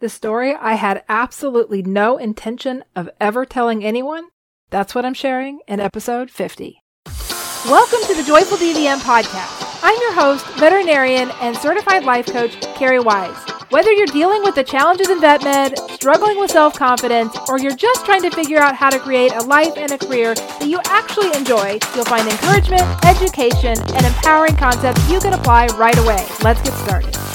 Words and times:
The 0.00 0.08
story 0.08 0.54
I 0.54 0.74
had 0.74 1.02
absolutely 1.08 1.82
no 1.82 2.18
intention 2.18 2.84
of 2.94 3.10
ever 3.20 3.44
telling 3.44 3.84
anyone. 3.84 4.28
That's 4.70 4.94
what 4.94 5.04
I'm 5.04 5.12
sharing 5.12 5.58
in 5.66 5.80
episode 5.80 6.30
50. 6.30 6.80
Welcome 7.64 7.98
to 8.06 8.14
the 8.14 8.22
Joyful 8.24 8.58
DVM 8.58 9.00
podcast. 9.00 9.80
I'm 9.82 10.00
your 10.00 10.12
host, 10.12 10.46
veterinarian, 10.50 11.32
and 11.40 11.56
certified 11.56 12.04
life 12.04 12.26
coach, 12.26 12.60
Cari 12.76 13.00
Wise. 13.00 13.36
Whether 13.70 13.90
you're 13.90 14.06
dealing 14.06 14.44
with 14.44 14.54
the 14.54 14.62
challenges 14.62 15.10
in 15.10 15.20
vet 15.20 15.42
med, 15.42 15.76
struggling 15.90 16.38
with 16.38 16.52
self 16.52 16.74
confidence, 16.78 17.36
or 17.48 17.58
you're 17.58 17.74
just 17.74 18.04
trying 18.04 18.22
to 18.22 18.30
figure 18.30 18.60
out 18.60 18.76
how 18.76 18.90
to 18.90 19.00
create 19.00 19.32
a 19.32 19.42
life 19.42 19.76
and 19.76 19.90
a 19.90 19.98
career 19.98 20.36
that 20.36 20.68
you 20.68 20.78
actually 20.84 21.36
enjoy, 21.36 21.76
you'll 21.96 22.04
find 22.04 22.28
encouragement, 22.28 22.84
education, 23.04 23.76
and 23.96 24.06
empowering 24.06 24.54
concepts 24.54 25.10
you 25.10 25.18
can 25.18 25.32
apply 25.32 25.66
right 25.76 25.98
away. 25.98 26.24
Let's 26.44 26.62
get 26.62 26.74
started. 26.74 27.27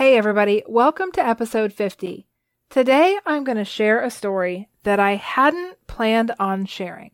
Hey, 0.00 0.16
everybody, 0.16 0.62
welcome 0.66 1.12
to 1.12 1.20
episode 1.22 1.74
50. 1.74 2.26
Today, 2.70 3.18
I'm 3.26 3.44
going 3.44 3.58
to 3.58 3.66
share 3.66 4.02
a 4.02 4.10
story 4.10 4.70
that 4.84 4.98
I 4.98 5.16
hadn't 5.16 5.76
planned 5.88 6.32
on 6.40 6.64
sharing. 6.64 7.10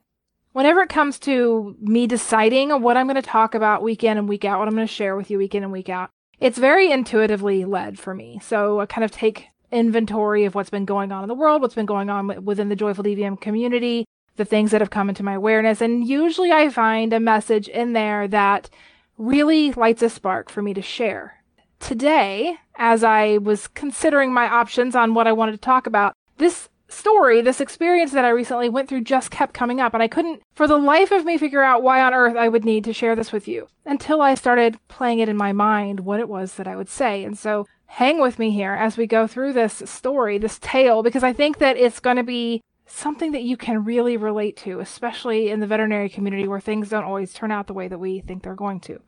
Whenever 0.52 0.82
it 0.82 0.88
comes 0.88 1.18
to 1.18 1.74
me 1.80 2.06
deciding 2.06 2.70
what 2.80 2.96
I'm 2.96 3.06
going 3.06 3.16
to 3.16 3.22
talk 3.22 3.56
about 3.56 3.82
week 3.82 4.04
in 4.04 4.16
and 4.16 4.28
week 4.28 4.44
out, 4.44 4.60
what 4.60 4.68
I'm 4.68 4.76
going 4.76 4.86
to 4.86 4.94
share 4.94 5.16
with 5.16 5.32
you 5.32 5.38
week 5.38 5.56
in 5.56 5.64
and 5.64 5.72
week 5.72 5.88
out, 5.88 6.10
it's 6.38 6.58
very 6.58 6.92
intuitively 6.92 7.64
led 7.64 7.98
for 7.98 8.14
me. 8.14 8.38
So 8.40 8.78
I 8.78 8.86
kind 8.86 9.04
of 9.04 9.10
take 9.10 9.48
inventory 9.72 10.44
of 10.44 10.54
what's 10.54 10.70
been 10.70 10.84
going 10.84 11.10
on 11.10 11.24
in 11.24 11.28
the 11.28 11.34
world, 11.34 11.62
what's 11.62 11.74
been 11.74 11.86
going 11.86 12.08
on 12.08 12.44
within 12.44 12.68
the 12.68 12.76
Joyful 12.76 13.02
DVM 13.02 13.40
community, 13.40 14.04
the 14.36 14.44
things 14.44 14.70
that 14.70 14.80
have 14.80 14.90
come 14.90 15.08
into 15.08 15.24
my 15.24 15.34
awareness. 15.34 15.80
And 15.80 16.06
usually 16.06 16.52
I 16.52 16.68
find 16.68 17.12
a 17.12 17.18
message 17.18 17.66
in 17.66 17.94
there 17.94 18.28
that 18.28 18.70
really 19.18 19.72
lights 19.72 20.02
a 20.02 20.08
spark 20.08 20.50
for 20.50 20.62
me 20.62 20.72
to 20.74 20.82
share 20.82 21.35
today, 21.80 22.56
as 22.76 23.04
I 23.04 23.38
was 23.38 23.68
considering 23.68 24.32
my 24.32 24.48
options 24.48 24.94
on 24.94 25.14
what 25.14 25.26
I 25.26 25.32
wanted 25.32 25.52
to 25.52 25.58
talk 25.58 25.86
about, 25.86 26.14
this 26.38 26.68
story, 26.88 27.40
this 27.40 27.60
experience 27.60 28.12
that 28.12 28.24
I 28.24 28.28
recently 28.30 28.68
went 28.68 28.88
through 28.88 29.02
just 29.02 29.30
kept 29.30 29.54
coming 29.54 29.80
up, 29.80 29.94
and 29.94 30.02
I 30.02 30.08
couldn't, 30.08 30.42
for 30.54 30.66
the 30.66 30.78
life 30.78 31.10
of 31.10 31.24
me, 31.24 31.38
figure 31.38 31.62
out 31.62 31.82
why 31.82 32.00
on 32.00 32.14
earth 32.14 32.36
I 32.36 32.48
would 32.48 32.64
need 32.64 32.84
to 32.84 32.92
share 32.92 33.16
this 33.16 33.32
with 33.32 33.48
you 33.48 33.68
until 33.84 34.20
I 34.22 34.34
started 34.34 34.78
playing 34.88 35.18
it 35.18 35.28
in 35.28 35.36
my 35.36 35.52
mind 35.52 36.00
what 36.00 36.20
it 36.20 36.28
was 36.28 36.54
that 36.54 36.68
I 36.68 36.76
would 36.76 36.88
say. 36.88 37.24
And 37.24 37.36
so 37.36 37.66
hang 37.86 38.20
with 38.20 38.38
me 38.38 38.50
here 38.50 38.72
as 38.72 38.96
we 38.96 39.06
go 39.06 39.26
through 39.26 39.52
this 39.52 39.82
story, 39.86 40.38
this 40.38 40.58
tale, 40.60 41.02
because 41.02 41.22
I 41.22 41.32
think 41.32 41.58
that 41.58 41.76
it's 41.76 42.00
going 42.00 42.16
to 42.16 42.22
be 42.22 42.60
something 42.86 43.32
that 43.32 43.42
you 43.42 43.56
can 43.56 43.84
really 43.84 44.16
relate 44.16 44.56
to, 44.58 44.80
especially 44.80 45.50
in 45.50 45.60
the 45.60 45.66
veterinary 45.66 46.08
community 46.08 46.46
where 46.46 46.60
things 46.60 46.88
don't 46.88 47.04
always 47.04 47.32
turn 47.32 47.50
out 47.50 47.66
the 47.66 47.74
way 47.74 47.88
that 47.88 47.98
we 47.98 48.20
think 48.20 48.42
they're 48.42 48.54
going 48.54 48.80
to. 48.80 49.00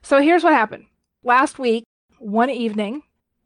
So 0.00 0.22
here's 0.22 0.42
what 0.42 0.54
happened. 0.54 0.86
Last 1.22 1.58
week, 1.58 1.84
one 2.26 2.50
evening, 2.50 3.02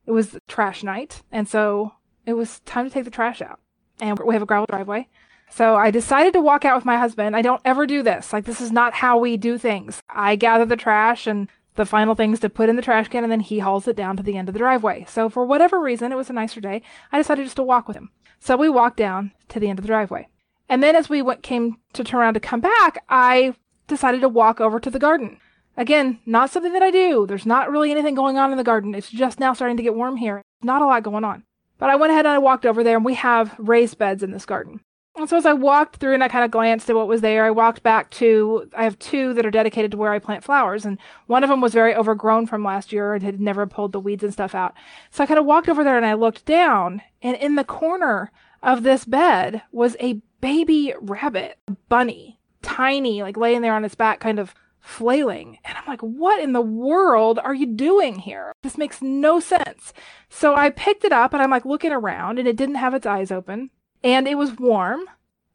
it 0.07 0.13
was 0.13 0.39
trash 0.49 0.83
night, 0.83 1.23
and 1.31 1.49
so 1.49 1.93
it 2.27 2.35
was 2.35 2.61
time 2.61 2.87
to 2.87 2.93
take 2.93 3.05
the 3.05 3.11
trash 3.11 3.43
out. 3.43 3.61
And 4.01 4.19
we 4.19 4.35
have 4.35 4.43
a 4.43 4.47
gravel 4.47 4.67
driveway. 4.67 5.09
So 5.51 5.77
I 5.77 5.91
decided 5.91 6.33
to 6.33 6.41
walk 6.41 6.65
out 6.65 6.77
with 6.77 6.85
my 6.85 6.97
husband. 6.97 7.37
I 7.37 7.43
don't 7.43 7.61
ever 7.65 7.87
do 7.87 8.03
this. 8.03 8.33
Like, 8.33 8.45
this 8.45 8.61
is 8.61 8.73
not 8.73 8.95
how 8.95 9.19
we 9.19 9.37
do 9.37 9.59
things. 9.59 10.01
I 10.09 10.37
gather 10.37 10.65
the 10.65 10.77
trash 10.77 11.27
and 11.27 11.49
the 11.75 11.85
final 11.85 12.15
things 12.15 12.41
to 12.41 12.49
put 12.49 12.69
in 12.69 12.77
the 12.77 12.83
trash 12.83 13.09
can, 13.09 13.25
and 13.25 13.33
then 13.33 13.41
he 13.41 13.59
hauls 13.59 13.87
it 13.87 13.97
down 13.97 14.17
to 14.17 14.23
the 14.23 14.37
end 14.37 14.49
of 14.49 14.55
the 14.55 14.59
driveway. 14.59 15.05
So, 15.09 15.29
for 15.29 15.45
whatever 15.45 15.81
reason, 15.81 16.13
it 16.13 16.17
was 16.17 16.31
a 16.31 16.35
nicer 16.35 16.61
day. 16.61 16.83
I 17.13 17.19
decided 17.19 17.45
just 17.45 17.57
to 17.57 17.63
walk 17.63 17.89
with 17.89 17.97
him. 17.97 18.11
So 18.41 18.57
we 18.57 18.71
walked 18.71 18.97
down 18.97 19.33
to 19.51 19.61
the 19.61 19.69
end 19.69 19.79
of 19.79 19.83
the 19.83 19.89
driveway. 19.89 20.29
And 20.69 20.83
then 20.83 20.97
as 20.97 21.09
we 21.09 21.21
went, 21.21 21.43
came 21.43 21.77
to 21.93 22.03
turn 22.03 22.21
around 22.21 22.35
to 22.35 22.41
come 22.41 22.61
back, 22.61 23.05
I 23.09 23.55
decided 23.87 24.23
to 24.23 24.29
walk 24.29 24.61
over 24.61 24.81
to 24.81 24.91
the 24.91 24.99
garden. 24.99 25.39
Again, 25.81 26.19
not 26.27 26.51
something 26.51 26.75
that 26.75 26.83
I 26.83 26.91
do. 26.91 27.25
There's 27.27 27.47
not 27.47 27.71
really 27.71 27.91
anything 27.91 28.15
going 28.15 28.37
on 28.37 28.51
in 28.51 28.59
the 28.59 28.63
garden. 28.63 28.95
It's 28.95 29.09
just 29.09 29.41
now 29.41 29.55
starting 29.55 29.79
to 29.79 29.83
get 29.83 29.95
warm 29.95 30.19
here. 30.19 30.43
Not 30.63 30.83
a 30.83 30.87
lot 30.87 31.03
going 31.03 31.25
on. 31.25 31.43
But 31.79 31.89
I 31.89 31.97
went 31.97 32.13
ahead 32.13 32.27
and 32.27 32.35
I 32.35 32.39
walked 32.39 32.67
over 32.67 32.85
there, 32.85 32.97
and 32.97 33.05
we 33.05 33.15
have 33.15 33.55
raised 33.59 33.97
beds 33.97 34.23
in 34.23 34.31
this 34.31 34.45
garden. 34.45 34.81
And 35.17 35.27
so 35.27 35.39
as 35.39 35.47
I 35.47 35.55
walked 35.55 35.97
through 35.97 36.13
and 36.13 36.23
I 36.23 36.29
kind 36.29 36.45
of 36.45 36.51
glanced 36.51 36.91
at 36.91 36.97
what 36.97 37.09
was 37.09 37.23
there, 37.23 37.47
I 37.47 37.51
walked 37.51 37.83
back 37.83 38.11
to, 38.11 38.69
I 38.77 38.85
have 38.85 38.99
two 38.99 39.33
that 39.33 39.47
are 39.47 39.51
dedicated 39.51 39.93
to 39.93 39.97
where 39.97 40.13
I 40.13 40.19
plant 40.19 40.45
flowers. 40.45 40.85
And 40.85 40.99
one 41.29 41.43
of 41.43 41.49
them 41.49 41.63
was 41.63 41.73
very 41.73 41.95
overgrown 41.95 42.47
from 42.47 42.63
last 42.63 42.93
year 42.93 43.15
and 43.15 43.23
had 43.23 43.41
never 43.41 43.67
pulled 43.67 43.93
the 43.93 44.01
weeds 44.01 44.23
and 44.23 44.35
stuff 44.35 44.55
out. 44.55 44.75
So 45.11 45.25
I 45.25 45.27
kind 45.27 45.41
of 45.41 45.47
walked 45.47 45.71
over 45.71 45.83
there 45.83 45.97
and 45.97 46.05
I 46.05 46.13
looked 46.13 46.45
down, 46.45 47.01
and 47.23 47.39
in 47.39 47.55
the 47.55 47.65
corner 47.65 48.31
of 48.63 48.83
this 48.83 49.07
bed 49.07 49.63
was 49.73 49.97
a 49.99 50.21
baby 50.43 50.93
rabbit, 51.01 51.57
bunny, 51.89 52.39
tiny, 52.61 53.23
like 53.23 53.39
laying 53.39 53.63
there 53.63 53.75
on 53.75 53.87
its 53.87 53.95
back, 53.95 54.21
kind 54.21 54.39
of 54.39 54.55
flailing. 54.81 55.59
And 55.65 55.77
I'm 55.77 55.85
like, 55.87 56.01
what 56.01 56.43
in 56.43 56.53
the 56.53 56.61
world 56.61 57.39
are 57.39 57.55
you 57.55 57.67
doing 57.67 58.19
here? 58.19 58.53
This 58.63 58.79
makes 58.79 59.03
no 59.03 59.41
sense. 59.41 59.93
So 60.29 60.55
I 60.55 60.71
picked 60.71 61.05
it 61.05 61.13
up 61.13 61.33
and 61.33 61.43
I'm 61.43 61.51
like 61.51 61.65
looking 61.65 61.93
around 61.93 62.39
and 62.39 62.49
it 62.49 62.57
didn't 62.57 62.77
have 62.77 62.95
its 62.95 63.07
eyes 63.07 63.31
open 63.31 63.71
and 64.03 64.27
it 64.27 64.37
was 64.37 64.59
warm. 64.59 65.01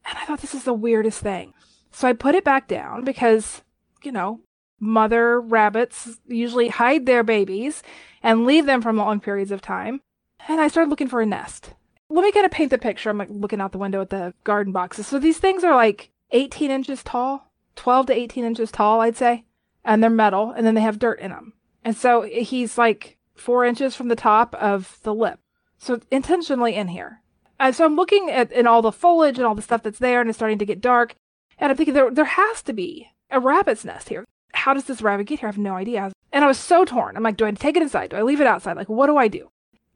And 0.07 0.17
I 0.17 0.25
thought 0.25 0.41
this 0.41 0.53
is 0.53 0.63
the 0.63 0.73
weirdest 0.73 1.21
thing. 1.21 1.53
So 1.91 2.07
I 2.07 2.13
put 2.13 2.35
it 2.35 2.43
back 2.43 2.67
down 2.67 3.03
because, 3.03 3.63
you 4.03 4.11
know, 4.11 4.41
mother 4.79 5.39
rabbits 5.39 6.19
usually 6.27 6.67
hide 6.67 7.05
their 7.05 7.23
babies 7.23 7.81
and 8.21 8.45
leave 8.45 8.65
them 8.65 8.81
for 8.81 8.93
long 8.93 9.19
periods 9.19 9.51
of 9.51 9.61
time. 9.61 10.01
And 10.47 10.61
I 10.61 10.67
started 10.67 10.89
looking 10.89 11.07
for 11.07 11.21
a 11.21 11.25
nest. 11.25 11.73
Let 12.09 12.21
me 12.21 12.31
kind 12.31 12.45
of 12.45 12.51
paint 12.51 12.69
the 12.69 12.77
picture. 12.77 13.09
I'm 13.09 13.17
like 13.17 13.29
looking 13.31 13.61
out 13.61 13.71
the 13.71 13.79
window 13.79 14.01
at 14.01 14.11
the 14.11 14.33
garden 14.43 14.71
boxes. 14.71 15.07
So 15.07 15.17
these 15.17 15.39
things 15.39 15.63
are 15.63 15.75
like 15.75 16.11
18 16.31 16.69
inches 16.69 17.01
tall 17.01 17.51
12 17.75 18.07
to 18.07 18.13
18 18.13 18.43
inches 18.45 18.71
tall, 18.71 19.01
I'd 19.01 19.17
say. 19.17 19.43
And 19.83 20.01
they're 20.01 20.09
metal, 20.09 20.51
and 20.51 20.65
then 20.65 20.75
they 20.75 20.81
have 20.81 20.99
dirt 20.99 21.19
in 21.19 21.31
them. 21.31 21.53
And 21.83 21.95
so 21.95 22.23
he's 22.23 22.77
like 22.77 23.17
four 23.35 23.63
inches 23.63 23.95
from 23.95 24.07
the 24.07 24.15
top 24.15 24.55
of 24.55 24.99
the 25.03 25.13
lip. 25.13 25.39
So 25.77 25.99
intentionally 26.09 26.75
in 26.75 26.87
here. 26.87 27.21
And 27.59 27.75
so 27.75 27.85
I'm 27.85 27.95
looking 27.95 28.29
at 28.29 28.51
in 28.51 28.67
all 28.67 28.81
the 28.81 28.91
foliage 28.91 29.37
and 29.37 29.45
all 29.45 29.55
the 29.55 29.61
stuff 29.61 29.83
that's 29.83 29.99
there, 29.99 30.19
and 30.21 30.29
it's 30.29 30.37
starting 30.37 30.57
to 30.59 30.65
get 30.65 30.81
dark. 30.81 31.15
And 31.57 31.71
I'm 31.71 31.77
thinking 31.77 31.93
there 31.93 32.11
there 32.11 32.25
has 32.25 32.61
to 32.63 32.73
be 32.73 33.09
a 33.29 33.39
rabbit's 33.39 33.85
nest 33.85 34.09
here. 34.09 34.25
How 34.53 34.73
does 34.73 34.85
this 34.85 35.01
rabbit 35.01 35.27
get 35.27 35.39
here? 35.39 35.47
I 35.47 35.51
have 35.51 35.57
no 35.57 35.75
idea. 35.75 36.11
And 36.31 36.43
I 36.43 36.47
was 36.47 36.57
so 36.57 36.85
torn. 36.85 37.15
I'm 37.15 37.23
like, 37.23 37.37
do 37.37 37.45
I 37.45 37.51
take 37.51 37.77
it 37.77 37.81
inside? 37.81 38.09
Do 38.09 38.17
I 38.17 38.23
leave 38.23 38.41
it 38.41 38.47
outside? 38.47 38.75
Like, 38.75 38.89
what 38.89 39.07
do 39.07 39.17
I 39.17 39.27
do? 39.27 39.49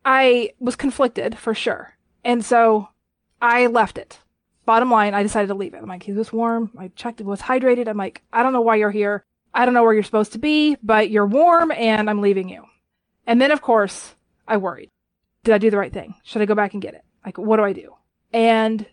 I 0.05 0.51
was 0.59 0.75
conflicted 0.75 1.37
for 1.37 1.53
sure. 1.53 1.97
And 2.23 2.45
so 2.45 2.89
I 3.41 3.67
left 3.67 3.97
it 3.97 4.19
bottom 4.69 4.91
line, 4.91 5.15
I 5.15 5.23
decided 5.23 5.47
to 5.47 5.55
leave 5.55 5.73
it. 5.73 5.81
I'm 5.81 5.89
like, 5.89 6.03
he 6.03 6.13
was 6.13 6.31
warm. 6.31 6.69
I 6.77 6.89
checked 6.89 7.19
it 7.19 7.25
was 7.25 7.41
hydrated. 7.41 7.87
I'm 7.87 7.97
like, 7.97 8.21
I 8.31 8.43
don't 8.43 8.53
know 8.53 8.61
why 8.61 8.75
you're 8.75 8.91
here. 8.91 9.23
I 9.51 9.65
don't 9.65 9.73
know 9.73 9.81
where 9.81 9.95
you're 9.95 10.03
supposed 10.03 10.33
to 10.33 10.37
be, 10.37 10.77
but 10.83 11.09
you're 11.09 11.25
warm 11.25 11.71
and 11.71 12.07
I'm 12.07 12.21
leaving 12.21 12.49
you. 12.49 12.65
And 13.25 13.41
then, 13.41 13.49
of 13.49 13.63
course, 13.63 14.13
I 14.47 14.57
worried. 14.57 14.91
Did 15.43 15.55
I 15.55 15.57
do 15.57 15.71
the 15.71 15.79
right 15.79 15.91
thing? 15.91 16.13
Should 16.21 16.43
I 16.43 16.45
go 16.45 16.53
back 16.53 16.73
and 16.73 16.83
get 16.83 16.93
it? 16.93 17.01
Like, 17.25 17.39
what 17.39 17.57
do 17.57 17.63
I 17.63 17.73
do? 17.73 17.95
And 18.31 18.85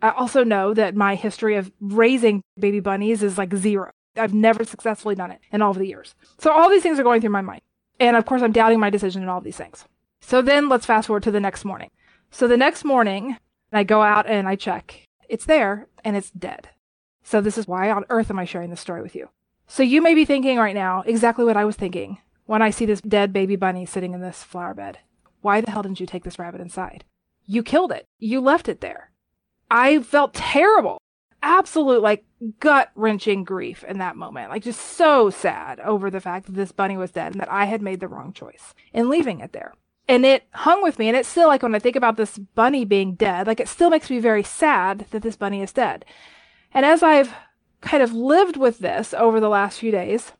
I 0.00 0.10
also 0.10 0.44
know 0.44 0.72
that 0.72 0.94
my 0.94 1.16
history 1.16 1.56
of 1.56 1.72
raising 1.80 2.40
baby 2.56 2.78
bunnies 2.78 3.24
is 3.24 3.36
like 3.36 3.52
zero. 3.56 3.90
I've 4.16 4.34
never 4.34 4.62
successfully 4.62 5.16
done 5.16 5.32
it 5.32 5.40
in 5.50 5.62
all 5.62 5.72
of 5.72 5.78
the 5.78 5.88
years. 5.88 6.14
So 6.38 6.52
all 6.52 6.70
these 6.70 6.84
things 6.84 7.00
are 7.00 7.02
going 7.02 7.20
through 7.20 7.30
my 7.30 7.40
mind. 7.40 7.62
And 7.98 8.16
of 8.16 8.24
course, 8.24 8.42
I'm 8.42 8.52
doubting 8.52 8.78
my 8.78 8.90
decision 8.90 9.24
in 9.24 9.28
all 9.28 9.40
these 9.40 9.56
things. 9.56 9.84
So 10.20 10.42
then 10.42 10.68
let's 10.68 10.86
fast 10.86 11.08
forward 11.08 11.24
to 11.24 11.32
the 11.32 11.40
next 11.40 11.64
morning. 11.64 11.90
So 12.30 12.46
the 12.46 12.56
next 12.56 12.84
morning, 12.84 13.36
I 13.72 13.82
go 13.82 14.00
out 14.00 14.28
and 14.28 14.46
I 14.46 14.54
check 14.54 15.08
it's 15.28 15.44
there 15.44 15.88
and 16.04 16.16
it's 16.16 16.30
dead. 16.30 16.68
So 17.22 17.40
this 17.40 17.56
is 17.58 17.66
why 17.66 17.90
on 17.90 18.04
earth 18.10 18.30
am 18.30 18.38
I 18.38 18.44
sharing 18.44 18.70
this 18.70 18.80
story 18.80 19.02
with 19.02 19.14
you? 19.14 19.30
So 19.66 19.82
you 19.82 20.02
may 20.02 20.14
be 20.14 20.24
thinking 20.24 20.58
right 20.58 20.74
now 20.74 21.02
exactly 21.06 21.44
what 21.44 21.56
I 21.56 21.64
was 21.64 21.76
thinking 21.76 22.18
when 22.46 22.62
I 22.62 22.70
see 22.70 22.86
this 22.86 23.00
dead 23.00 23.32
baby 23.32 23.56
bunny 23.56 23.86
sitting 23.86 24.12
in 24.12 24.20
this 24.20 24.42
flower 24.42 24.74
bed. 24.74 24.98
Why 25.40 25.60
the 25.60 25.70
hell 25.70 25.82
didn't 25.82 26.00
you 26.00 26.06
take 26.06 26.24
this 26.24 26.38
rabbit 26.38 26.60
inside? 26.60 27.04
You 27.46 27.62
killed 27.62 27.92
it. 27.92 28.04
You 28.18 28.40
left 28.40 28.68
it 28.68 28.80
there. 28.80 29.10
I 29.70 30.00
felt 30.00 30.34
terrible. 30.34 30.98
Absolute 31.42 32.02
like 32.02 32.24
gut 32.60 32.90
wrenching 32.94 33.44
grief 33.44 33.84
in 33.84 33.98
that 33.98 34.16
moment. 34.16 34.50
Like 34.50 34.62
just 34.62 34.80
so 34.80 35.30
sad 35.30 35.80
over 35.80 36.10
the 36.10 36.20
fact 36.20 36.46
that 36.46 36.54
this 36.54 36.72
bunny 36.72 36.96
was 36.96 37.10
dead 37.10 37.32
and 37.32 37.40
that 37.40 37.52
I 37.52 37.64
had 37.64 37.82
made 37.82 38.00
the 38.00 38.08
wrong 38.08 38.32
choice 38.32 38.74
in 38.92 39.08
leaving 39.08 39.40
it 39.40 39.52
there 39.52 39.74
and 40.08 40.24
it 40.26 40.44
hung 40.52 40.82
with 40.82 40.98
me 40.98 41.08
and 41.08 41.16
it's 41.16 41.28
still 41.28 41.48
like 41.48 41.62
when 41.62 41.74
i 41.74 41.78
think 41.78 41.96
about 41.96 42.16
this 42.16 42.38
bunny 42.38 42.84
being 42.84 43.14
dead 43.14 43.46
like 43.46 43.60
it 43.60 43.68
still 43.68 43.90
makes 43.90 44.10
me 44.10 44.18
very 44.18 44.42
sad 44.42 45.06
that 45.10 45.22
this 45.22 45.36
bunny 45.36 45.62
is 45.62 45.72
dead. 45.72 46.04
And 46.72 46.84
as 46.84 47.02
i've 47.02 47.34
kind 47.80 48.02
of 48.02 48.12
lived 48.12 48.56
with 48.56 48.78
this 48.78 49.14
over 49.14 49.40
the 49.40 49.48
last 49.48 49.78
few 49.78 49.90
days 49.90 50.32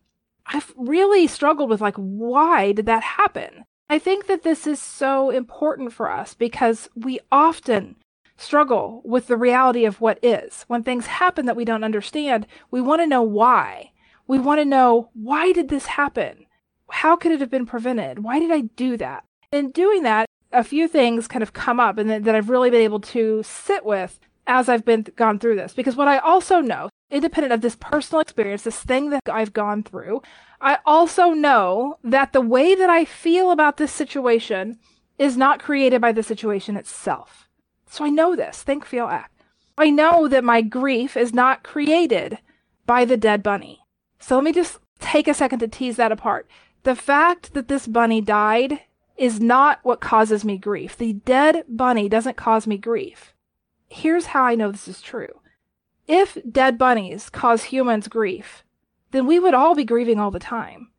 i've 0.47 0.73
really 0.77 1.27
struggled 1.27 1.71
with 1.71 1.81
like 1.81 1.97
why 1.97 2.73
did 2.73 2.87
that 2.87 3.03
happen? 3.03 3.65
I 3.89 3.99
think 3.99 4.27
that 4.27 4.43
this 4.43 4.67
is 4.67 4.81
so 4.81 5.29
important 5.31 5.93
for 5.93 6.11
us 6.11 6.35
because 6.35 6.89
we 6.97 7.21
often 7.31 7.97
struggle 8.37 9.03
with 9.05 9.27
the 9.27 9.37
reality 9.37 9.85
of 9.85 10.01
what 10.01 10.19
is. 10.23 10.65
When 10.69 10.83
things 10.83 11.07
happen 11.07 11.45
that 11.47 11.55
we 11.55 11.67
don't 11.67 11.85
understand 11.85 12.47
we 12.71 12.81
want 12.81 13.03
to 13.03 13.07
know 13.07 13.23
why. 13.23 13.93
We 14.27 14.39
want 14.39 14.61
to 14.61 14.65
know 14.65 15.11
why 15.13 15.53
did 15.53 15.69
this 15.69 15.87
happen? 15.87 16.47
How 16.91 17.15
could 17.15 17.33
it 17.33 17.41
have 17.41 17.51
been 17.51 17.67
prevented? 17.67 18.21
Why 18.21 18.39
did 18.39 18.51
i 18.51 18.63
do 18.63 18.97
that 18.97 19.25
in 19.55 19.71
doing 19.71 20.03
that, 20.03 20.27
a 20.53 20.65
few 20.65 20.87
things 20.89 21.29
kind 21.29 21.43
of 21.43 21.53
come 21.53 21.81
up 21.81 21.99
and 21.99 22.09
that, 22.11 22.25
that 22.25 22.35
I've 22.35 22.51
really 22.51 22.71
been 22.71 22.83
able 22.83 23.01
to 23.01 23.43
sit 23.43 23.85
with 23.85 24.21
as 24.47 24.69
I've 24.69 24.85
been 24.85 25.07
gone 25.17 25.39
through 25.39 25.57
this. 25.57 25.75
Because 25.75 25.97
what 25.97 26.09
I 26.09 26.19
also 26.19 26.61
know, 26.61 26.91
independent 27.11 27.53
of 27.53 27.61
this 27.61 27.77
personal 27.77 28.21
experience, 28.21 28.63
this 28.63 28.81
thing 28.81 29.11
that 29.11 29.23
I've 29.27 29.53
gone 29.53 29.83
through, 29.83 30.23
I 30.61 30.79
also 30.85 31.31
know 31.31 31.99
that 32.05 32.33
the 32.33 32.41
way 32.41 32.75
that 32.75 32.91
I 32.91 33.05
feel 33.05 33.51
about 33.51 33.77
this 33.77 33.93
situation 33.93 34.79
is 35.19 35.37
not 35.37 35.63
created 35.63 36.01
by 36.01 36.13
the 36.13 36.23
situation 36.23 36.77
itself. 36.77 37.49
So 37.89 38.05
I 38.05 38.11
know 38.11 38.35
this. 38.35 38.63
Think, 38.63 38.85
feel, 38.85 39.07
act. 39.07 39.45
I 39.77 39.91
know 39.91 40.29
that 40.29 40.45
my 40.45 40.63
grief 40.63 41.17
is 41.17 41.33
not 41.33 41.63
created 41.63 42.39
by 42.87 43.05
the 43.05 43.17
dead 43.17 43.43
bunny. 43.43 43.81
So 44.19 44.37
let 44.37 44.45
me 44.45 44.53
just 44.53 44.79
take 45.01 45.29
a 45.29 45.35
second 45.35 45.59
to 45.61 45.69
tease 45.69 45.97
that 45.97 46.13
apart. 46.13 46.49
The 46.85 46.95
fact 46.95 47.55
that 47.55 47.69
this 47.69 47.87
bunny 47.87 48.21
died 48.21 48.81
is 49.17 49.41
not 49.41 49.81
what 49.83 50.01
causes 50.01 50.45
me 50.45 50.59
grief. 50.59 50.97
The 50.97 51.13
dead 51.13 51.65
bunny 51.69 52.09
doesn't 52.09 52.37
cause 52.37 52.67
me 52.67 52.79
grief. 52.79 53.33
Here's 53.89 54.27
how 54.27 54.45
I 54.45 54.55
know 54.55 54.73
this 54.73 54.89
is 54.89 55.01
true. 55.01 55.41
If 56.07 56.37
dead 56.51 56.77
bunnies 56.77 57.31
cause 57.31 57.65
humans 57.65 58.09
grief, 58.09 58.65
then 59.13 59.27
we 59.27 59.39
would 59.39 59.55
all 59.55 59.75
be 59.75 59.85
grieving 59.85 60.19
all 60.19 60.31
the 60.31 60.39
time. 60.39 60.91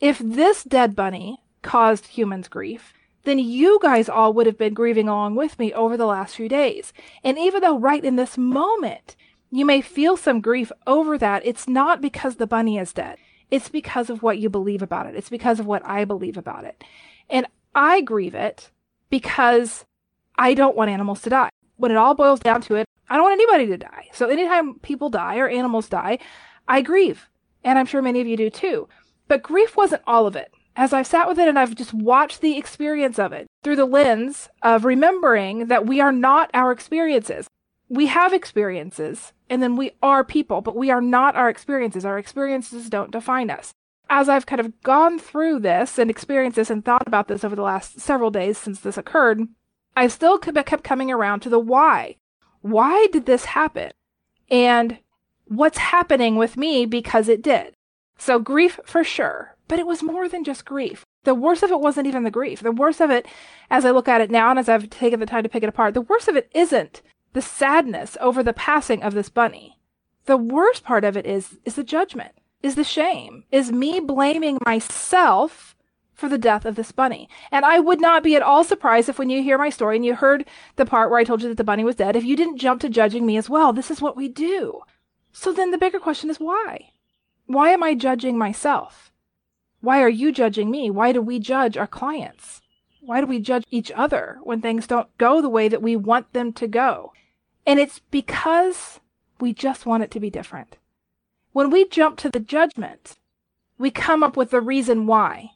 If 0.00 0.18
this 0.18 0.62
dead 0.62 0.94
bunny 0.94 1.42
caused 1.62 2.06
humans 2.08 2.48
grief, 2.48 2.92
then 3.24 3.38
you 3.38 3.78
guys 3.80 4.08
all 4.08 4.32
would 4.32 4.46
have 4.46 4.58
been 4.58 4.74
grieving 4.74 5.08
along 5.08 5.36
with 5.36 5.58
me 5.58 5.72
over 5.72 5.96
the 5.96 6.06
last 6.06 6.36
few 6.36 6.48
days. 6.48 6.92
And 7.24 7.38
even 7.38 7.62
though 7.62 7.78
right 7.78 8.04
in 8.04 8.16
this 8.16 8.36
moment 8.36 9.16
you 9.50 9.64
may 9.66 9.80
feel 9.80 10.16
some 10.16 10.40
grief 10.40 10.72
over 10.86 11.18
that, 11.18 11.44
it's 11.44 11.68
not 11.68 12.00
because 12.00 12.36
the 12.36 12.46
bunny 12.46 12.78
is 12.78 12.92
dead. 12.92 13.18
It's 13.50 13.68
because 13.68 14.08
of 14.08 14.22
what 14.22 14.38
you 14.38 14.48
believe 14.48 14.80
about 14.80 15.06
it. 15.06 15.14
It's 15.14 15.28
because 15.28 15.60
of 15.60 15.66
what 15.66 15.86
I 15.86 16.06
believe 16.06 16.38
about 16.38 16.64
it. 16.64 16.82
And 17.28 17.46
I 17.74 18.00
grieve 18.00 18.34
it 18.34 18.70
because 19.10 19.84
I 20.36 20.54
don't 20.54 20.76
want 20.76 20.90
animals 20.90 21.22
to 21.22 21.30
die. 21.30 21.50
When 21.76 21.90
it 21.90 21.96
all 21.96 22.14
boils 22.14 22.40
down 22.40 22.60
to 22.62 22.76
it, 22.76 22.86
I 23.08 23.16
don't 23.16 23.24
want 23.24 23.40
anybody 23.40 23.66
to 23.66 23.76
die. 23.76 24.08
So 24.12 24.28
anytime 24.28 24.78
people 24.80 25.10
die 25.10 25.38
or 25.38 25.48
animals 25.48 25.88
die, 25.88 26.18
I 26.68 26.82
grieve. 26.82 27.28
And 27.64 27.78
I'm 27.78 27.86
sure 27.86 28.02
many 28.02 28.20
of 28.20 28.26
you 28.26 28.36
do 28.36 28.50
too. 28.50 28.88
But 29.28 29.42
grief 29.42 29.76
wasn't 29.76 30.02
all 30.06 30.26
of 30.26 30.36
it 30.36 30.52
as 30.76 30.92
I've 30.92 31.06
sat 31.06 31.28
with 31.28 31.38
it 31.38 31.48
and 31.48 31.58
I've 31.58 31.74
just 31.74 31.92
watched 31.92 32.40
the 32.40 32.56
experience 32.56 33.18
of 33.18 33.32
it 33.32 33.46
through 33.62 33.76
the 33.76 33.84
lens 33.84 34.48
of 34.62 34.84
remembering 34.84 35.66
that 35.66 35.86
we 35.86 36.00
are 36.00 36.12
not 36.12 36.50
our 36.54 36.72
experiences. 36.72 37.46
We 37.88 38.06
have 38.06 38.32
experiences 38.32 39.32
and 39.50 39.62
then 39.62 39.76
we 39.76 39.92
are 40.02 40.24
people, 40.24 40.62
but 40.62 40.76
we 40.76 40.90
are 40.90 41.02
not 41.02 41.36
our 41.36 41.50
experiences. 41.50 42.04
Our 42.04 42.18
experiences 42.18 42.88
don't 42.88 43.10
define 43.10 43.50
us. 43.50 43.72
As 44.14 44.28
I've 44.28 44.44
kind 44.44 44.60
of 44.60 44.78
gone 44.82 45.18
through 45.18 45.60
this 45.60 45.98
and 45.98 46.10
experienced 46.10 46.56
this 46.56 46.68
and 46.68 46.84
thought 46.84 47.06
about 47.06 47.28
this 47.28 47.44
over 47.44 47.56
the 47.56 47.62
last 47.62 47.98
several 47.98 48.30
days 48.30 48.58
since 48.58 48.78
this 48.78 48.98
occurred, 48.98 49.48
I 49.96 50.06
still 50.08 50.36
kept 50.36 50.84
coming 50.84 51.10
around 51.10 51.40
to 51.40 51.48
the 51.48 51.58
why. 51.58 52.16
Why 52.60 53.06
did 53.10 53.24
this 53.24 53.46
happen? 53.46 53.90
And 54.50 54.98
what's 55.46 55.78
happening 55.78 56.36
with 56.36 56.58
me 56.58 56.84
because 56.84 57.26
it 57.26 57.40
did. 57.40 57.74
So 58.18 58.38
grief 58.38 58.78
for 58.84 59.02
sure, 59.02 59.56
but 59.66 59.78
it 59.78 59.86
was 59.86 60.02
more 60.02 60.28
than 60.28 60.44
just 60.44 60.66
grief. 60.66 61.06
The 61.24 61.34
worst 61.34 61.62
of 61.62 61.70
it 61.70 61.80
wasn't 61.80 62.06
even 62.06 62.24
the 62.24 62.30
grief. 62.30 62.60
The 62.60 62.70
worst 62.70 63.00
of 63.00 63.10
it, 63.10 63.24
as 63.70 63.86
I 63.86 63.92
look 63.92 64.08
at 64.08 64.20
it 64.20 64.30
now 64.30 64.50
and 64.50 64.58
as 64.58 64.68
I've 64.68 64.90
taken 64.90 65.20
the 65.20 65.26
time 65.26 65.42
to 65.42 65.48
pick 65.48 65.62
it 65.62 65.70
apart, 65.70 65.94
the 65.94 66.02
worst 66.02 66.28
of 66.28 66.36
it 66.36 66.50
isn't 66.54 67.00
the 67.32 67.40
sadness 67.40 68.18
over 68.20 68.42
the 68.42 68.52
passing 68.52 69.02
of 69.02 69.14
this 69.14 69.30
bunny. 69.30 69.78
The 70.26 70.36
worst 70.36 70.84
part 70.84 71.02
of 71.02 71.16
it 71.16 71.24
is, 71.24 71.58
is 71.64 71.76
the 71.76 71.82
judgment, 71.82 72.32
is 72.62 72.74
the 72.74 72.84
shame, 72.84 73.44
is 73.50 73.72
me 73.72 74.00
blaming 74.00 74.58
myself 74.64 75.74
for 76.14 76.28
the 76.28 76.38
death 76.38 76.64
of 76.64 76.76
this 76.76 76.92
bunny. 76.92 77.28
And 77.50 77.64
I 77.64 77.80
would 77.80 78.00
not 78.00 78.22
be 78.22 78.36
at 78.36 78.42
all 78.42 78.62
surprised 78.62 79.08
if 79.08 79.18
when 79.18 79.30
you 79.30 79.42
hear 79.42 79.58
my 79.58 79.70
story 79.70 79.96
and 79.96 80.04
you 80.04 80.14
heard 80.14 80.46
the 80.76 80.86
part 80.86 81.10
where 81.10 81.18
I 81.18 81.24
told 81.24 81.42
you 81.42 81.48
that 81.48 81.56
the 81.56 81.64
bunny 81.64 81.82
was 81.82 81.96
dead, 81.96 82.14
if 82.14 82.24
you 82.24 82.36
didn't 82.36 82.58
jump 82.58 82.80
to 82.82 82.88
judging 82.88 83.26
me 83.26 83.36
as 83.36 83.50
well. 83.50 83.72
This 83.72 83.90
is 83.90 84.00
what 84.00 84.16
we 84.16 84.28
do. 84.28 84.82
So 85.32 85.52
then 85.52 85.70
the 85.70 85.78
bigger 85.78 85.98
question 85.98 86.30
is 86.30 86.38
why? 86.38 86.90
Why 87.46 87.70
am 87.70 87.82
I 87.82 87.94
judging 87.94 88.38
myself? 88.38 89.10
Why 89.80 90.00
are 90.00 90.08
you 90.08 90.30
judging 90.30 90.70
me? 90.70 90.90
Why 90.90 91.10
do 91.10 91.20
we 91.20 91.40
judge 91.40 91.76
our 91.76 91.88
clients? 91.88 92.60
Why 93.00 93.20
do 93.20 93.26
we 93.26 93.40
judge 93.40 93.64
each 93.70 93.90
other 93.90 94.38
when 94.44 94.60
things 94.60 94.86
don't 94.86 95.08
go 95.18 95.42
the 95.42 95.48
way 95.48 95.66
that 95.66 95.82
we 95.82 95.96
want 95.96 96.32
them 96.32 96.52
to 96.52 96.68
go? 96.68 97.12
And 97.66 97.80
it's 97.80 98.00
because 98.12 99.00
we 99.40 99.52
just 99.52 99.86
want 99.86 100.04
it 100.04 100.10
to 100.12 100.20
be 100.20 100.30
different. 100.30 100.76
When 101.52 101.70
we 101.70 101.86
jump 101.86 102.16
to 102.18 102.30
the 102.30 102.40
judgment, 102.40 103.18
we 103.76 103.90
come 103.90 104.22
up 104.22 104.36
with 104.36 104.50
the 104.50 104.60
reason 104.60 105.06
why. 105.06 105.50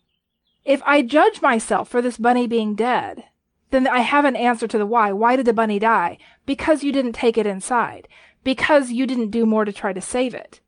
If 0.65 0.83
I 0.85 1.01
judge 1.01 1.41
myself 1.41 1.89
for 1.89 2.03
this 2.03 2.19
bunny 2.19 2.47
being 2.47 2.75
dead, 2.75 3.25
then 3.71 3.89
I 3.89 4.01
have 4.01 4.25
an 4.25 4.37
answer 4.37 4.69
to 4.69 4.79
the 4.79 4.87
why. 4.87 5.13
Why 5.13 5.37
did 5.37 5.47
the 5.47 5.55
bunny 5.55 5.79
die? 5.79 6.19
Because 6.45 6.85
you 6.85 6.93
didn't 6.93 7.15
take 7.15 7.39
it 7.39 7.47
inside. 7.47 8.09
Because 8.45 8.91
you 8.91 9.07
didn't 9.07 9.31
do 9.31 9.47
more 9.47 9.65
to 9.65 9.73
try 9.73 9.95
to 9.95 10.01
save 10.01 10.35
it. 10.35 10.61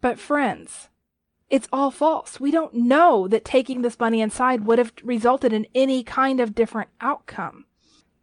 But 0.00 0.18
friends, 0.18 0.88
it's 1.50 1.68
all 1.70 1.90
false. 1.90 2.40
We 2.40 2.50
don't 2.50 2.72
know 2.72 3.28
that 3.28 3.44
taking 3.44 3.82
this 3.82 3.94
bunny 3.94 4.22
inside 4.22 4.64
would 4.64 4.78
have 4.78 4.92
resulted 5.02 5.52
in 5.52 5.66
any 5.74 6.02
kind 6.02 6.40
of 6.40 6.54
different 6.54 6.88
outcome. 7.00 7.66